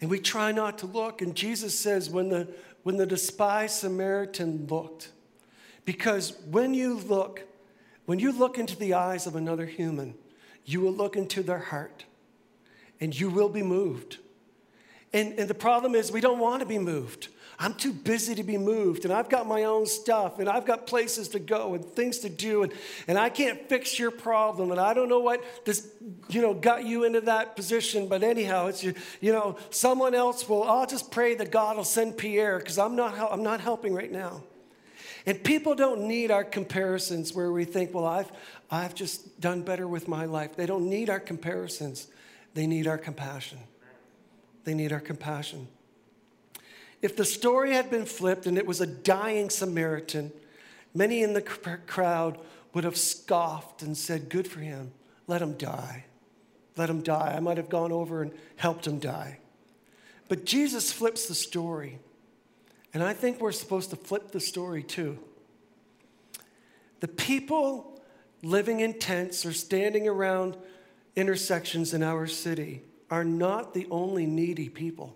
And 0.00 0.10
we 0.10 0.18
try 0.18 0.50
not 0.50 0.78
to 0.78 0.86
look. 0.86 1.22
And 1.22 1.34
Jesus 1.34 1.78
says, 1.78 2.10
when 2.10 2.28
the, 2.28 2.48
when 2.82 2.96
the 2.96 3.06
despised 3.06 3.76
Samaritan 3.76 4.66
looked, 4.66 5.12
because 5.84 6.36
when 6.50 6.74
you 6.74 6.94
look, 6.94 7.42
when 8.06 8.18
you 8.18 8.32
look 8.32 8.58
into 8.58 8.76
the 8.76 8.94
eyes 8.94 9.26
of 9.26 9.36
another 9.36 9.66
human, 9.66 10.14
you 10.64 10.80
will 10.80 10.92
look 10.92 11.16
into 11.16 11.42
their 11.42 11.58
heart 11.58 12.04
and 13.00 13.18
you 13.18 13.30
will 13.30 13.48
be 13.48 13.62
moved. 13.62 14.18
And, 15.12 15.38
and 15.38 15.48
the 15.48 15.54
problem 15.54 15.94
is, 15.94 16.10
we 16.10 16.20
don't 16.20 16.38
want 16.38 16.60
to 16.60 16.66
be 16.66 16.78
moved. 16.78 17.28
I'm 17.58 17.74
too 17.74 17.92
busy 17.92 18.34
to 18.34 18.42
be 18.42 18.58
moved, 18.58 19.04
and 19.04 19.12
I've 19.12 19.28
got 19.28 19.46
my 19.46 19.64
own 19.64 19.86
stuff, 19.86 20.38
and 20.38 20.48
I've 20.48 20.64
got 20.64 20.86
places 20.86 21.28
to 21.28 21.38
go 21.38 21.74
and 21.74 21.84
things 21.84 22.18
to 22.20 22.28
do, 22.28 22.62
and, 22.64 22.72
and 23.06 23.18
I 23.18 23.28
can't 23.28 23.68
fix 23.68 23.98
your 23.98 24.10
problem, 24.10 24.70
and 24.72 24.80
I 24.80 24.94
don't 24.94 25.08
know 25.08 25.20
what 25.20 25.44
this, 25.64 25.86
you 26.28 26.40
know, 26.40 26.54
got 26.54 26.84
you 26.84 27.04
into 27.04 27.20
that 27.20 27.54
position, 27.54 28.08
but 28.08 28.22
anyhow, 28.22 28.66
it's 28.66 28.82
you, 28.82 28.94
you 29.20 29.32
know, 29.32 29.56
someone 29.70 30.14
else 30.14 30.48
will. 30.48 30.64
I'll 30.64 30.86
just 30.86 31.12
pray 31.12 31.34
that 31.36 31.52
God 31.52 31.76
will 31.76 31.84
send 31.84 32.16
Pierre 32.16 32.58
because 32.58 32.78
I'm 32.78 32.96
not, 32.96 33.16
I'm 33.30 33.42
not 33.42 33.60
helping 33.60 33.94
right 33.94 34.10
now. 34.10 34.42
And 35.24 35.44
people 35.44 35.76
don't 35.76 36.08
need 36.08 36.32
our 36.32 36.42
comparisons 36.42 37.32
where 37.32 37.52
we 37.52 37.64
think, 37.64 37.94
well, 37.94 38.06
I've, 38.06 38.32
I've 38.70 38.94
just 38.94 39.40
done 39.40 39.62
better 39.62 39.86
with 39.86 40.08
my 40.08 40.24
life. 40.24 40.56
They 40.56 40.66
don't 40.66 40.90
need 40.90 41.10
our 41.10 41.20
comparisons. 41.20 42.08
They 42.54 42.66
need 42.66 42.88
our 42.88 42.98
compassion. 42.98 43.58
They 44.64 44.74
need 44.74 44.92
our 44.92 45.00
compassion. 45.00 45.68
If 47.00 47.16
the 47.16 47.24
story 47.24 47.72
had 47.72 47.90
been 47.90 48.06
flipped 48.06 48.46
and 48.46 48.56
it 48.56 48.66
was 48.66 48.80
a 48.80 48.86
dying 48.86 49.50
Samaritan, 49.50 50.32
many 50.94 51.22
in 51.22 51.32
the 51.32 51.42
crowd 51.42 52.38
would 52.72 52.84
have 52.84 52.96
scoffed 52.96 53.82
and 53.82 53.96
said, 53.96 54.28
Good 54.28 54.46
for 54.46 54.60
him. 54.60 54.92
Let 55.26 55.42
him 55.42 55.54
die. 55.54 56.04
Let 56.76 56.88
him 56.88 57.02
die. 57.02 57.34
I 57.36 57.40
might 57.40 57.56
have 57.56 57.68
gone 57.68 57.92
over 57.92 58.22
and 58.22 58.32
helped 58.56 58.86
him 58.86 58.98
die. 58.98 59.38
But 60.28 60.44
Jesus 60.46 60.92
flips 60.92 61.26
the 61.26 61.34
story. 61.34 61.98
And 62.94 63.02
I 63.02 63.12
think 63.12 63.40
we're 63.40 63.52
supposed 63.52 63.90
to 63.90 63.96
flip 63.96 64.30
the 64.30 64.40
story 64.40 64.82
too. 64.82 65.18
The 67.00 67.08
people 67.08 68.00
living 68.42 68.80
in 68.80 68.98
tents 68.98 69.44
or 69.44 69.52
standing 69.52 70.06
around 70.06 70.56
intersections 71.16 71.94
in 71.94 72.02
our 72.02 72.26
city 72.26 72.82
are 73.12 73.24
not 73.24 73.74
the 73.74 73.86
only 73.90 74.24
needy 74.24 74.70
people. 74.70 75.14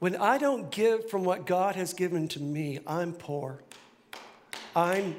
When 0.00 0.16
I 0.16 0.36
don't 0.36 0.68
give 0.68 1.08
from 1.08 1.22
what 1.22 1.46
God 1.46 1.76
has 1.76 1.94
given 1.94 2.26
to 2.28 2.42
me, 2.42 2.80
I'm 2.88 3.12
poor. 3.12 3.62
I'm, 4.74 5.14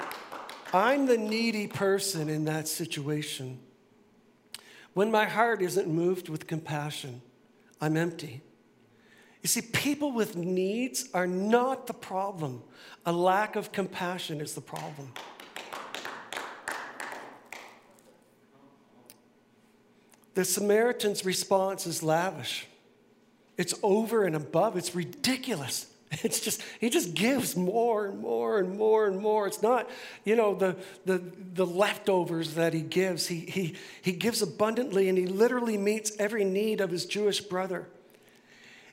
I'm 0.73 1.05
the 1.05 1.17
needy 1.17 1.67
person 1.67 2.27
in 2.27 2.43
that 2.45 2.67
situation. 2.67 3.59
When 4.93 5.09
my 5.09 5.23
heart 5.23 5.61
isn't 5.61 5.87
moved 5.87 6.27
with 6.27 6.47
compassion, 6.47 7.21
I'm 7.79 7.95
empty. 7.95 8.41
You 9.41 9.47
see, 9.47 9.61
people 9.61 10.11
with 10.11 10.35
needs 10.35 11.07
are 11.13 11.27
not 11.27 11.87
the 11.87 11.93
problem. 11.93 12.61
A 13.05 13.13
lack 13.13 13.55
of 13.55 13.71
compassion 13.71 14.41
is 14.41 14.53
the 14.53 14.59
problem. 14.59 15.13
The 20.39 20.45
Samaritan's 20.45 21.25
response 21.25 21.85
is 21.85 22.01
lavish. 22.01 22.65
It's 23.57 23.73
over 23.83 24.23
and 24.23 24.37
above. 24.37 24.77
It's 24.77 24.95
ridiculous. 24.95 25.87
It's 26.23 26.39
just, 26.39 26.63
he 26.79 26.89
just 26.89 27.13
gives 27.13 27.57
more 27.57 28.07
and 28.07 28.21
more 28.21 28.57
and 28.57 28.77
more 28.77 29.05
and 29.05 29.19
more. 29.19 29.47
It's 29.47 29.61
not, 29.61 29.89
you 30.23 30.37
know, 30.37 30.55
the, 30.55 30.77
the, 31.05 31.21
the 31.53 31.65
leftovers 31.67 32.55
that 32.55 32.73
he 32.73 32.81
gives. 32.81 33.27
He, 33.27 33.41
he, 33.41 33.75
he 34.01 34.13
gives 34.13 34.41
abundantly 34.41 35.09
and 35.09 35.17
he 35.17 35.27
literally 35.27 35.77
meets 35.77 36.13
every 36.17 36.45
need 36.45 36.79
of 36.79 36.89
his 36.89 37.05
Jewish 37.05 37.41
brother. 37.41 37.89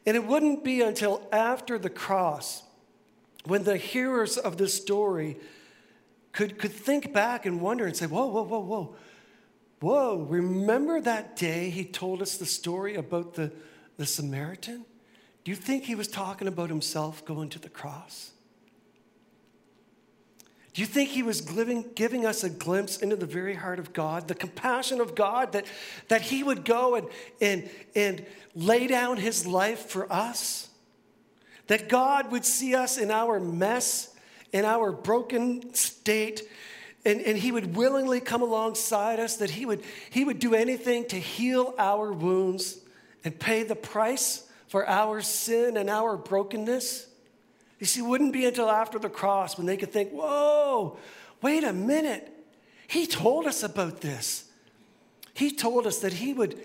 And 0.05 0.17
it 0.17 0.27
wouldn't 0.27 0.65
be 0.65 0.83
until 0.83 1.27
after 1.31 1.79
the 1.79 1.89
cross 1.89 2.65
when 3.45 3.63
the 3.63 3.77
hearers 3.77 4.37
of 4.37 4.57
this 4.59 4.75
story 4.75 5.39
could, 6.33 6.59
could 6.59 6.73
think 6.73 7.15
back 7.15 7.47
and 7.47 7.61
wonder 7.61 7.87
and 7.87 7.97
say, 7.97 8.07
whoa, 8.07 8.27
whoa, 8.27 8.43
whoa, 8.43 8.59
whoa. 8.59 8.97
Whoa, 9.81 10.27
remember 10.29 11.01
that 11.01 11.37
day 11.37 11.71
he 11.71 11.85
told 11.85 12.23
us 12.23 12.37
the 12.37 12.47
story 12.47 12.95
about 12.95 13.35
the, 13.35 13.53
the 13.99 14.07
Samaritan? 14.07 14.85
Do 15.45 15.51
you 15.51 15.57
think 15.57 15.85
he 15.85 15.95
was 15.95 16.09
talking 16.09 16.49
about 16.49 16.71
himself 16.71 17.25
going 17.25 17.51
to 17.51 17.59
the 17.59 17.69
cross? 17.69 18.33
Do 20.77 20.83
you 20.83 20.87
think 20.87 21.09
he 21.11 21.23
was 21.23 21.41
giving, 21.41 21.87
giving 21.95 22.27
us 22.27 22.45
a 22.45 22.51
glimpse 22.51 22.99
into 22.99 23.17
the 23.17 23.25
very 23.27 23.55
heart 23.55 23.79
of 23.79 23.95
God, 23.95 24.29
the 24.29 24.35
compassion 24.35 25.01
of 25.01 25.15
God, 25.15 25.53
that, 25.53 25.65
that 26.09 26.21
he 26.21 26.43
would 26.43 26.67
go 26.67 26.97
and, 26.97 27.09
and, 27.41 27.71
and 27.95 28.27
lay 28.55 28.87
down 28.87 29.17
his 29.17 29.47
life 29.47 29.87
for 29.87 30.13
us? 30.13 30.69
That 31.69 31.89
God 31.89 32.31
would 32.31 32.45
see 32.45 32.75
us 32.75 32.99
in 32.99 33.11
our 33.11 33.41
mess, 33.41 34.15
in 34.53 34.67
our 34.67 34.93
broken 34.93 35.73
state, 35.73 36.43
and, 37.07 37.23
and 37.23 37.39
he 37.39 37.53
would 37.53 37.77
willingly 37.77 38.21
come 38.21 38.43
alongside 38.43 39.21
us, 39.21 39.37
that 39.37 39.51
he 39.51 39.65
would, 39.65 39.83
he 40.11 40.25
would 40.25 40.41
do 40.41 40.55
anything 40.55 41.07
to 41.07 41.17
heal 41.17 41.73
our 41.79 42.13
wounds 42.13 42.79
and 43.25 43.39
pay 43.39 43.63
the 43.63 43.77
price 43.77 44.49
for 44.67 44.87
our 44.89 45.21
sin 45.21 45.77
and 45.77 45.89
our 45.89 46.17
brokenness. 46.17 47.07
You 47.79 47.87
see, 47.87 48.01
it 48.01 48.07
wouldn't 48.07 48.33
be 48.33 48.45
until 48.45 48.69
after 48.69 48.99
the 48.99 49.09
cross 49.09 49.57
when 49.57 49.67
they 49.67 49.77
could 49.77 49.93
think, 49.93 50.11
whoa, 50.11 50.99
wait 51.41 51.63
a 51.63 51.73
minute. 51.73 52.33
He 52.89 53.07
told 53.07 53.47
us 53.47 53.63
about 53.63 54.01
this. 54.01 54.45
He 55.33 55.53
told 55.53 55.87
us 55.87 55.99
that 56.01 56.15
he 56.15 56.33
would, 56.33 56.61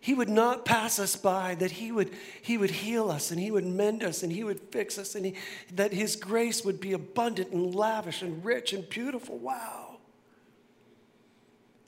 he 0.00 0.12
would 0.12 0.28
not 0.28 0.66
pass 0.66 0.98
us 0.98 1.16
by, 1.16 1.54
that 1.54 1.70
he 1.70 1.90
would, 1.90 2.10
he 2.42 2.58
would 2.58 2.70
heal 2.70 3.10
us 3.10 3.30
and 3.30 3.40
he 3.40 3.50
would 3.50 3.64
mend 3.64 4.04
us 4.04 4.22
and 4.22 4.30
he 4.30 4.44
would 4.44 4.60
fix 4.60 4.98
us 4.98 5.14
and 5.14 5.24
he, 5.24 5.34
that 5.72 5.92
his 5.92 6.16
grace 6.16 6.64
would 6.64 6.80
be 6.80 6.92
abundant 6.92 7.52
and 7.52 7.74
lavish 7.74 8.20
and 8.20 8.44
rich 8.44 8.74
and 8.74 8.86
beautiful. 8.90 9.38
Wow. 9.38 9.85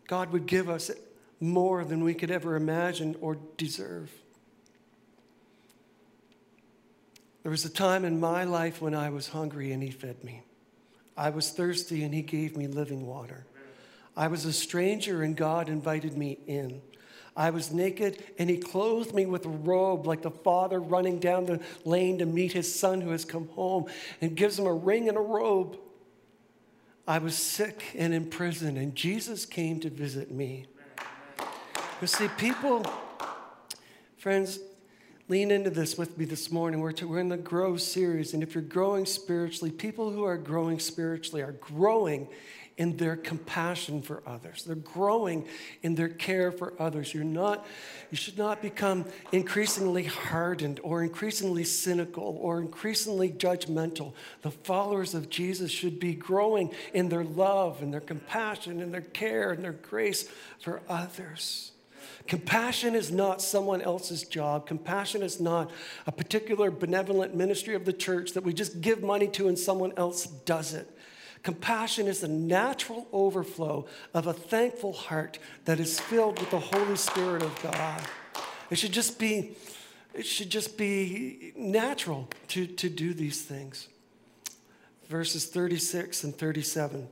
God 0.08 0.32
would 0.32 0.46
give 0.46 0.68
us 0.68 0.90
more 1.38 1.84
than 1.84 2.02
we 2.02 2.14
could 2.14 2.32
ever 2.32 2.56
imagine 2.56 3.14
or 3.20 3.38
deserve. 3.56 4.10
There 7.42 7.50
was 7.50 7.64
a 7.64 7.70
time 7.70 8.04
in 8.04 8.18
my 8.18 8.44
life 8.44 8.82
when 8.82 8.94
I 8.94 9.10
was 9.10 9.28
hungry 9.28 9.70
and 9.70 9.82
He 9.82 9.90
fed 9.90 10.24
me. 10.24 10.42
I 11.16 11.30
was 11.30 11.50
thirsty 11.50 12.02
and 12.02 12.12
He 12.12 12.22
gave 12.22 12.56
me 12.56 12.66
living 12.66 13.06
water. 13.06 13.46
I 14.16 14.26
was 14.28 14.44
a 14.44 14.52
stranger 14.52 15.22
and 15.22 15.36
God 15.36 15.68
invited 15.68 16.16
me 16.16 16.38
in. 16.46 16.82
I 17.36 17.50
was 17.50 17.70
naked 17.70 18.24
and 18.38 18.50
He 18.50 18.56
clothed 18.56 19.14
me 19.14 19.26
with 19.26 19.44
a 19.44 19.50
robe 19.50 20.06
like 20.06 20.22
the 20.22 20.30
father 20.30 20.80
running 20.80 21.20
down 21.20 21.46
the 21.46 21.60
lane 21.84 22.18
to 22.18 22.26
meet 22.26 22.52
his 22.52 22.74
son 22.74 23.00
who 23.00 23.10
has 23.10 23.24
come 23.24 23.48
home 23.50 23.86
and 24.20 24.36
gives 24.36 24.58
him 24.58 24.66
a 24.66 24.74
ring 24.74 25.08
and 25.08 25.16
a 25.16 25.20
robe. 25.20 25.78
I 27.08 27.16
was 27.16 27.34
sick 27.34 27.84
and 27.96 28.12
in 28.12 28.26
prison, 28.26 28.76
and 28.76 28.94
Jesus 28.94 29.46
came 29.46 29.80
to 29.80 29.88
visit 29.88 30.30
me. 30.30 30.66
You 32.02 32.06
see, 32.06 32.28
people, 32.36 32.84
friends, 34.18 34.58
lean 35.26 35.50
into 35.50 35.70
this 35.70 35.96
with 35.96 36.18
me 36.18 36.26
this 36.26 36.52
morning. 36.52 36.80
We're, 36.80 36.92
to, 36.92 37.08
we're 37.08 37.20
in 37.20 37.30
the 37.30 37.38
Grow 37.38 37.78
series, 37.78 38.34
and 38.34 38.42
if 38.42 38.54
you're 38.54 38.60
growing 38.60 39.06
spiritually, 39.06 39.70
people 39.70 40.10
who 40.10 40.24
are 40.24 40.36
growing 40.36 40.78
spiritually 40.78 41.40
are 41.40 41.52
growing 41.52 42.28
in 42.78 42.96
their 42.96 43.16
compassion 43.16 44.00
for 44.00 44.22
others. 44.24 44.62
They're 44.62 44.76
growing 44.76 45.46
in 45.82 45.96
their 45.96 46.08
care 46.08 46.52
for 46.52 46.74
others. 46.78 47.12
You're 47.12 47.24
not, 47.24 47.66
you 48.10 48.16
should 48.16 48.38
not 48.38 48.62
become 48.62 49.04
increasingly 49.32 50.04
hardened 50.04 50.78
or 50.84 51.02
increasingly 51.02 51.64
cynical 51.64 52.38
or 52.40 52.60
increasingly 52.60 53.30
judgmental. 53.30 54.12
The 54.42 54.52
followers 54.52 55.12
of 55.12 55.28
Jesus 55.28 55.72
should 55.72 55.98
be 55.98 56.14
growing 56.14 56.72
in 56.94 57.08
their 57.08 57.24
love 57.24 57.82
and 57.82 57.92
their 57.92 58.00
compassion 58.00 58.80
and 58.80 58.94
their 58.94 59.00
care 59.02 59.50
and 59.50 59.62
their 59.62 59.72
grace 59.72 60.28
for 60.60 60.80
others. 60.88 61.72
Compassion 62.28 62.94
is 62.94 63.10
not 63.10 63.42
someone 63.42 63.82
else's 63.82 64.22
job. 64.22 64.66
Compassion 64.66 65.22
is 65.22 65.40
not 65.40 65.70
a 66.06 66.12
particular 66.12 66.70
benevolent 66.70 67.34
ministry 67.34 67.74
of 67.74 67.84
the 67.84 67.92
church 67.92 68.34
that 68.34 68.44
we 68.44 68.52
just 68.52 68.80
give 68.80 69.02
money 69.02 69.26
to 69.28 69.48
and 69.48 69.58
someone 69.58 69.92
else 69.96 70.26
does 70.26 70.74
it. 70.74 70.88
Compassion 71.42 72.06
is 72.06 72.20
the 72.20 72.28
natural 72.28 73.06
overflow 73.12 73.86
of 74.14 74.26
a 74.26 74.32
thankful 74.32 74.92
heart 74.92 75.38
that 75.64 75.80
is 75.80 76.00
filled 76.00 76.38
with 76.38 76.50
the 76.50 76.58
Holy 76.58 76.96
Spirit 76.96 77.42
of 77.42 77.62
God. 77.62 78.02
It 78.70 78.76
should 78.76 78.92
just 78.92 79.18
be, 79.18 79.56
it 80.14 80.26
should 80.26 80.50
just 80.50 80.76
be 80.76 81.52
natural 81.56 82.28
to, 82.48 82.66
to 82.66 82.88
do 82.88 83.14
these 83.14 83.42
things. 83.42 83.88
Verses 85.08 85.46
36 85.46 86.24
and 86.24 86.36
37. 86.36 87.08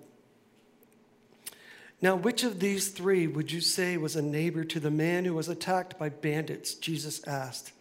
Now, 2.02 2.14
which 2.14 2.44
of 2.44 2.60
these 2.60 2.88
three 2.88 3.26
would 3.26 3.50
you 3.50 3.62
say 3.62 3.96
was 3.96 4.16
a 4.16 4.22
neighbor 4.22 4.64
to 4.64 4.80
the 4.80 4.90
man 4.90 5.24
who 5.24 5.34
was 5.34 5.48
attacked 5.48 5.98
by 5.98 6.10
bandits? 6.10 6.74
Jesus 6.74 7.26
asked. 7.26 7.72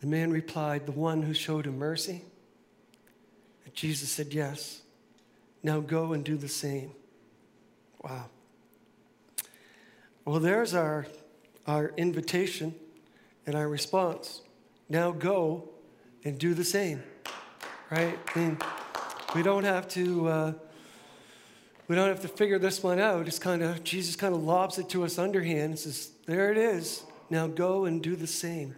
The 0.00 0.06
man 0.06 0.30
replied, 0.32 0.86
The 0.86 0.92
one 0.92 1.22
who 1.22 1.32
showed 1.32 1.66
him 1.66 1.78
mercy. 1.78 2.22
And 3.64 3.74
Jesus 3.74 4.10
said, 4.10 4.34
Yes. 4.34 4.82
Now 5.66 5.80
go 5.80 6.12
and 6.12 6.22
do 6.22 6.36
the 6.36 6.46
same. 6.46 6.92
Wow. 8.00 8.26
Well, 10.24 10.38
there's 10.38 10.74
our, 10.74 11.08
our 11.66 11.92
invitation 11.96 12.72
and 13.46 13.56
our 13.56 13.68
response. 13.68 14.42
Now 14.88 15.10
go 15.10 15.68
and 16.22 16.38
do 16.38 16.54
the 16.54 16.62
same. 16.62 17.02
Right? 17.90 18.16
I 18.32 18.38
mean, 18.38 18.58
we 19.34 19.42
don't 19.42 19.64
have 19.64 19.88
to. 19.88 20.28
Uh, 20.28 20.52
we 21.88 21.96
don't 21.96 22.08
have 22.08 22.22
to 22.22 22.28
figure 22.28 22.60
this 22.60 22.80
one 22.84 23.00
out. 23.00 23.26
It's 23.26 23.40
kind 23.40 23.62
of, 23.64 23.82
Jesus 23.82 24.14
kind 24.14 24.36
of 24.36 24.44
lobs 24.44 24.78
it 24.78 24.88
to 24.90 25.02
us 25.02 25.18
underhand 25.18 25.70
and 25.70 25.78
says, 25.78 26.12
There 26.26 26.52
it 26.52 26.58
is. 26.58 27.02
Now 27.28 27.48
go 27.48 27.86
and 27.86 28.00
do 28.00 28.14
the 28.14 28.28
same. 28.28 28.76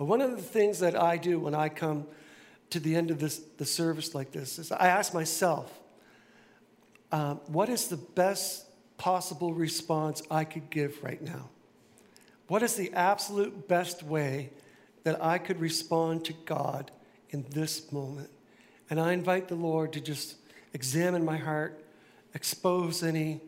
Amen, 0.00 0.08
one 0.08 0.20
of 0.22 0.32
the 0.32 0.42
things 0.42 0.80
that 0.80 1.00
I 1.00 1.18
do 1.18 1.38
when 1.38 1.54
I 1.54 1.68
come 1.68 2.08
to 2.70 2.80
the 2.80 2.94
end 2.94 3.10
of 3.10 3.18
this, 3.18 3.38
the 3.56 3.64
service 3.64 4.14
like 4.14 4.32
this 4.32 4.58
is 4.58 4.72
I 4.72 4.88
ask 4.88 5.14
myself, 5.14 5.72
um, 7.10 7.40
what 7.46 7.68
is 7.68 7.88
the 7.88 7.96
best 7.96 8.66
possible 8.98 9.54
response 9.54 10.22
I 10.30 10.44
could 10.44 10.70
give 10.70 11.02
right 11.02 11.22
now? 11.22 11.48
What 12.48 12.62
is 12.62 12.74
the 12.74 12.92
absolute 12.92 13.68
best 13.68 14.02
way 14.02 14.50
that 15.04 15.22
I 15.22 15.38
could 15.38 15.60
respond 15.60 16.24
to 16.26 16.32
God 16.44 16.90
in 17.30 17.44
this 17.50 17.92
moment? 17.92 18.30
And 18.90 18.98
I 18.98 19.12
invite 19.12 19.48
the 19.48 19.54
Lord 19.54 19.92
to 19.94 20.00
just 20.00 20.36
examine 20.72 21.24
my 21.24 21.36
heart 21.36 21.84
expose 22.34 23.02
any, 23.02 23.40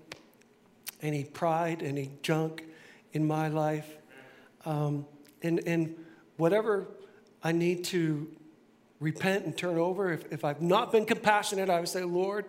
any 1.03 1.25
pride, 1.25 1.83
any 1.83 2.11
junk 2.23 2.65
in 3.13 3.27
my 3.27 3.49
life. 3.49 3.89
Um, 4.65 5.07
and, 5.43 5.61
and 5.67 5.95
whatever 6.37 6.89
I 7.43 7.53
need 7.53 7.85
to 7.85 8.29
repent 9.01 9.47
and 9.47 9.57
turn 9.57 9.79
over, 9.79 10.13
if, 10.13 10.31
if 10.31 10.45
I've 10.45 10.63
not 10.63 10.93
been 10.93 11.07
compassionate, 11.07 11.71
I 11.71 11.81
would 11.81 11.89
say, 11.89 12.05
Lord, 12.05 12.45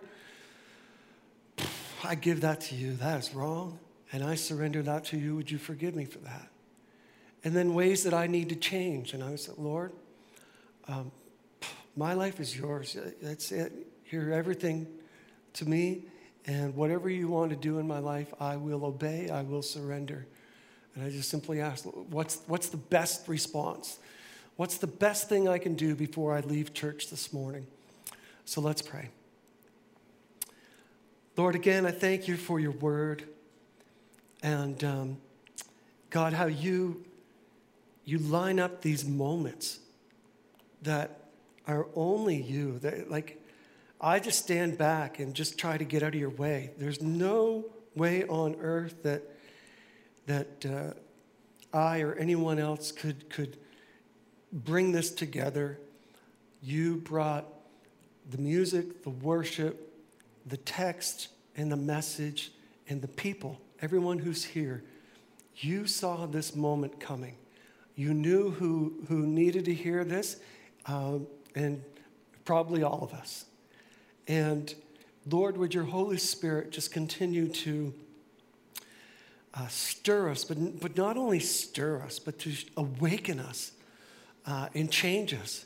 I 2.04 2.14
give 2.14 2.42
that 2.42 2.60
to 2.62 2.74
you. 2.74 2.94
That 2.94 3.20
is 3.20 3.34
wrong. 3.34 3.78
And 4.12 4.22
I 4.22 4.34
surrender 4.34 4.82
that 4.82 5.06
to 5.06 5.16
you. 5.16 5.34
Would 5.36 5.50
you 5.50 5.58
forgive 5.58 5.96
me 5.96 6.04
for 6.04 6.18
that? 6.18 6.48
And 7.44 7.56
then 7.56 7.74
ways 7.74 8.04
that 8.04 8.14
I 8.14 8.26
need 8.26 8.50
to 8.50 8.56
change. 8.56 9.14
And 9.14 9.24
I 9.24 9.30
would 9.30 9.40
say, 9.40 9.52
Lord, 9.56 9.92
um, 10.86 11.10
my 11.96 12.12
life 12.12 12.38
is 12.38 12.56
yours. 12.56 12.96
That's 13.22 13.50
it. 13.50 13.72
Hear 14.04 14.32
everything 14.32 14.86
to 15.54 15.68
me. 15.68 16.04
And 16.46 16.74
whatever 16.74 17.08
you 17.08 17.28
want 17.28 17.50
to 17.50 17.56
do 17.56 17.78
in 17.78 17.86
my 17.86 18.00
life, 18.00 18.32
I 18.40 18.56
will 18.56 18.84
obey, 18.84 19.30
I 19.30 19.42
will 19.42 19.62
surrender. 19.62 20.26
And 20.94 21.04
I 21.04 21.10
just 21.10 21.30
simply 21.30 21.60
ask, 21.60 21.84
what's, 21.84 22.42
what's 22.46 22.68
the 22.68 22.76
best 22.76 23.28
response? 23.28 23.98
What's 24.56 24.76
the 24.78 24.86
best 24.86 25.28
thing 25.28 25.48
I 25.48 25.58
can 25.58 25.74
do 25.74 25.94
before 25.94 26.34
I 26.34 26.40
leave 26.40 26.74
church 26.74 27.08
this 27.08 27.32
morning? 27.32 27.66
So 28.44 28.60
let's 28.60 28.82
pray. 28.82 29.08
Lord, 31.36 31.54
again, 31.54 31.86
I 31.86 31.90
thank 31.90 32.28
you 32.28 32.36
for 32.36 32.60
your 32.60 32.72
word. 32.72 33.24
And 34.42 34.82
um, 34.84 35.16
God, 36.10 36.34
how 36.34 36.46
you, 36.46 37.04
you 38.04 38.18
line 38.18 38.60
up 38.60 38.82
these 38.82 39.04
moments 39.06 39.78
that 40.82 41.22
are 41.66 41.86
only 41.94 42.36
you. 42.36 42.78
That, 42.80 43.10
like, 43.10 43.40
I 44.00 44.18
just 44.18 44.40
stand 44.40 44.76
back 44.76 45.18
and 45.18 45.32
just 45.32 45.58
try 45.58 45.78
to 45.78 45.84
get 45.84 46.02
out 46.02 46.14
of 46.14 46.20
your 46.20 46.28
way. 46.28 46.72
There's 46.76 47.00
no 47.00 47.64
way 47.94 48.24
on 48.24 48.56
earth 48.60 49.02
that, 49.04 49.22
that 50.26 50.66
uh, 50.66 51.76
I 51.76 52.00
or 52.00 52.14
anyone 52.14 52.58
else 52.58 52.92
could, 52.92 53.30
could 53.30 53.56
bring 54.52 54.92
this 54.92 55.10
together. 55.10 55.78
You 56.62 56.96
brought 56.96 57.46
the 58.30 58.38
music, 58.38 59.02
the 59.02 59.10
worship, 59.10 59.92
the 60.46 60.58
text, 60.58 61.28
and 61.56 61.70
the 61.70 61.76
message, 61.76 62.52
and 62.88 63.00
the 63.00 63.08
people, 63.08 63.60
everyone 63.80 64.18
who's 64.18 64.44
here. 64.44 64.82
You 65.56 65.86
saw 65.86 66.26
this 66.26 66.54
moment 66.54 67.00
coming. 67.00 67.36
You 67.94 68.14
knew 68.14 68.50
who, 68.50 69.04
who 69.08 69.26
needed 69.26 69.64
to 69.66 69.74
hear 69.74 70.04
this, 70.04 70.36
um, 70.86 71.26
and 71.54 71.82
probably 72.44 72.82
all 72.82 73.02
of 73.02 73.12
us. 73.12 73.44
And 74.26 74.74
Lord, 75.30 75.56
would 75.56 75.74
your 75.74 75.84
Holy 75.84 76.16
Spirit 76.16 76.70
just 76.70 76.90
continue 76.90 77.48
to 77.48 77.92
uh, 79.54 79.66
stir 79.68 80.30
us, 80.30 80.44
but, 80.44 80.80
but 80.80 80.96
not 80.96 81.16
only 81.16 81.38
stir 81.38 82.00
us, 82.00 82.18
but 82.18 82.38
to 82.40 82.52
awaken 82.76 83.38
us 83.38 83.72
uh, 84.46 84.68
and 84.74 84.90
change 84.90 85.34
us. 85.34 85.64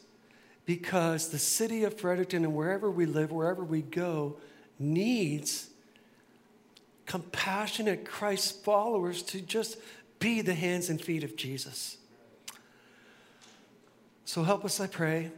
Because 0.64 1.28
the 1.28 1.38
city 1.38 1.84
of 1.84 1.98
Fredericton 1.98 2.44
and 2.44 2.54
wherever 2.54 2.90
we 2.90 3.06
live, 3.06 3.30
wherever 3.30 3.62
we 3.62 3.82
go, 3.82 4.36
needs 4.78 5.68
compassionate 7.06 8.04
Christ 8.04 8.64
followers 8.64 9.22
to 9.22 9.40
just 9.40 9.76
be 10.18 10.40
the 10.40 10.54
hands 10.54 10.90
and 10.90 11.00
feet 11.00 11.22
of 11.22 11.36
Jesus. 11.36 11.98
So 14.24 14.42
help 14.42 14.64
us, 14.64 14.80
I 14.80 14.88
pray 14.88 15.30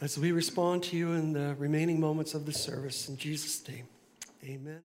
as 0.00 0.18
we 0.18 0.32
respond 0.32 0.82
to 0.84 0.96
you 0.96 1.12
in 1.12 1.34
the 1.34 1.54
remaining 1.58 2.00
moments 2.00 2.32
of 2.32 2.46
the 2.46 2.52
service. 2.52 3.08
In 3.08 3.18
Jesus' 3.18 3.66
name, 3.68 3.86
amen. 4.42 4.78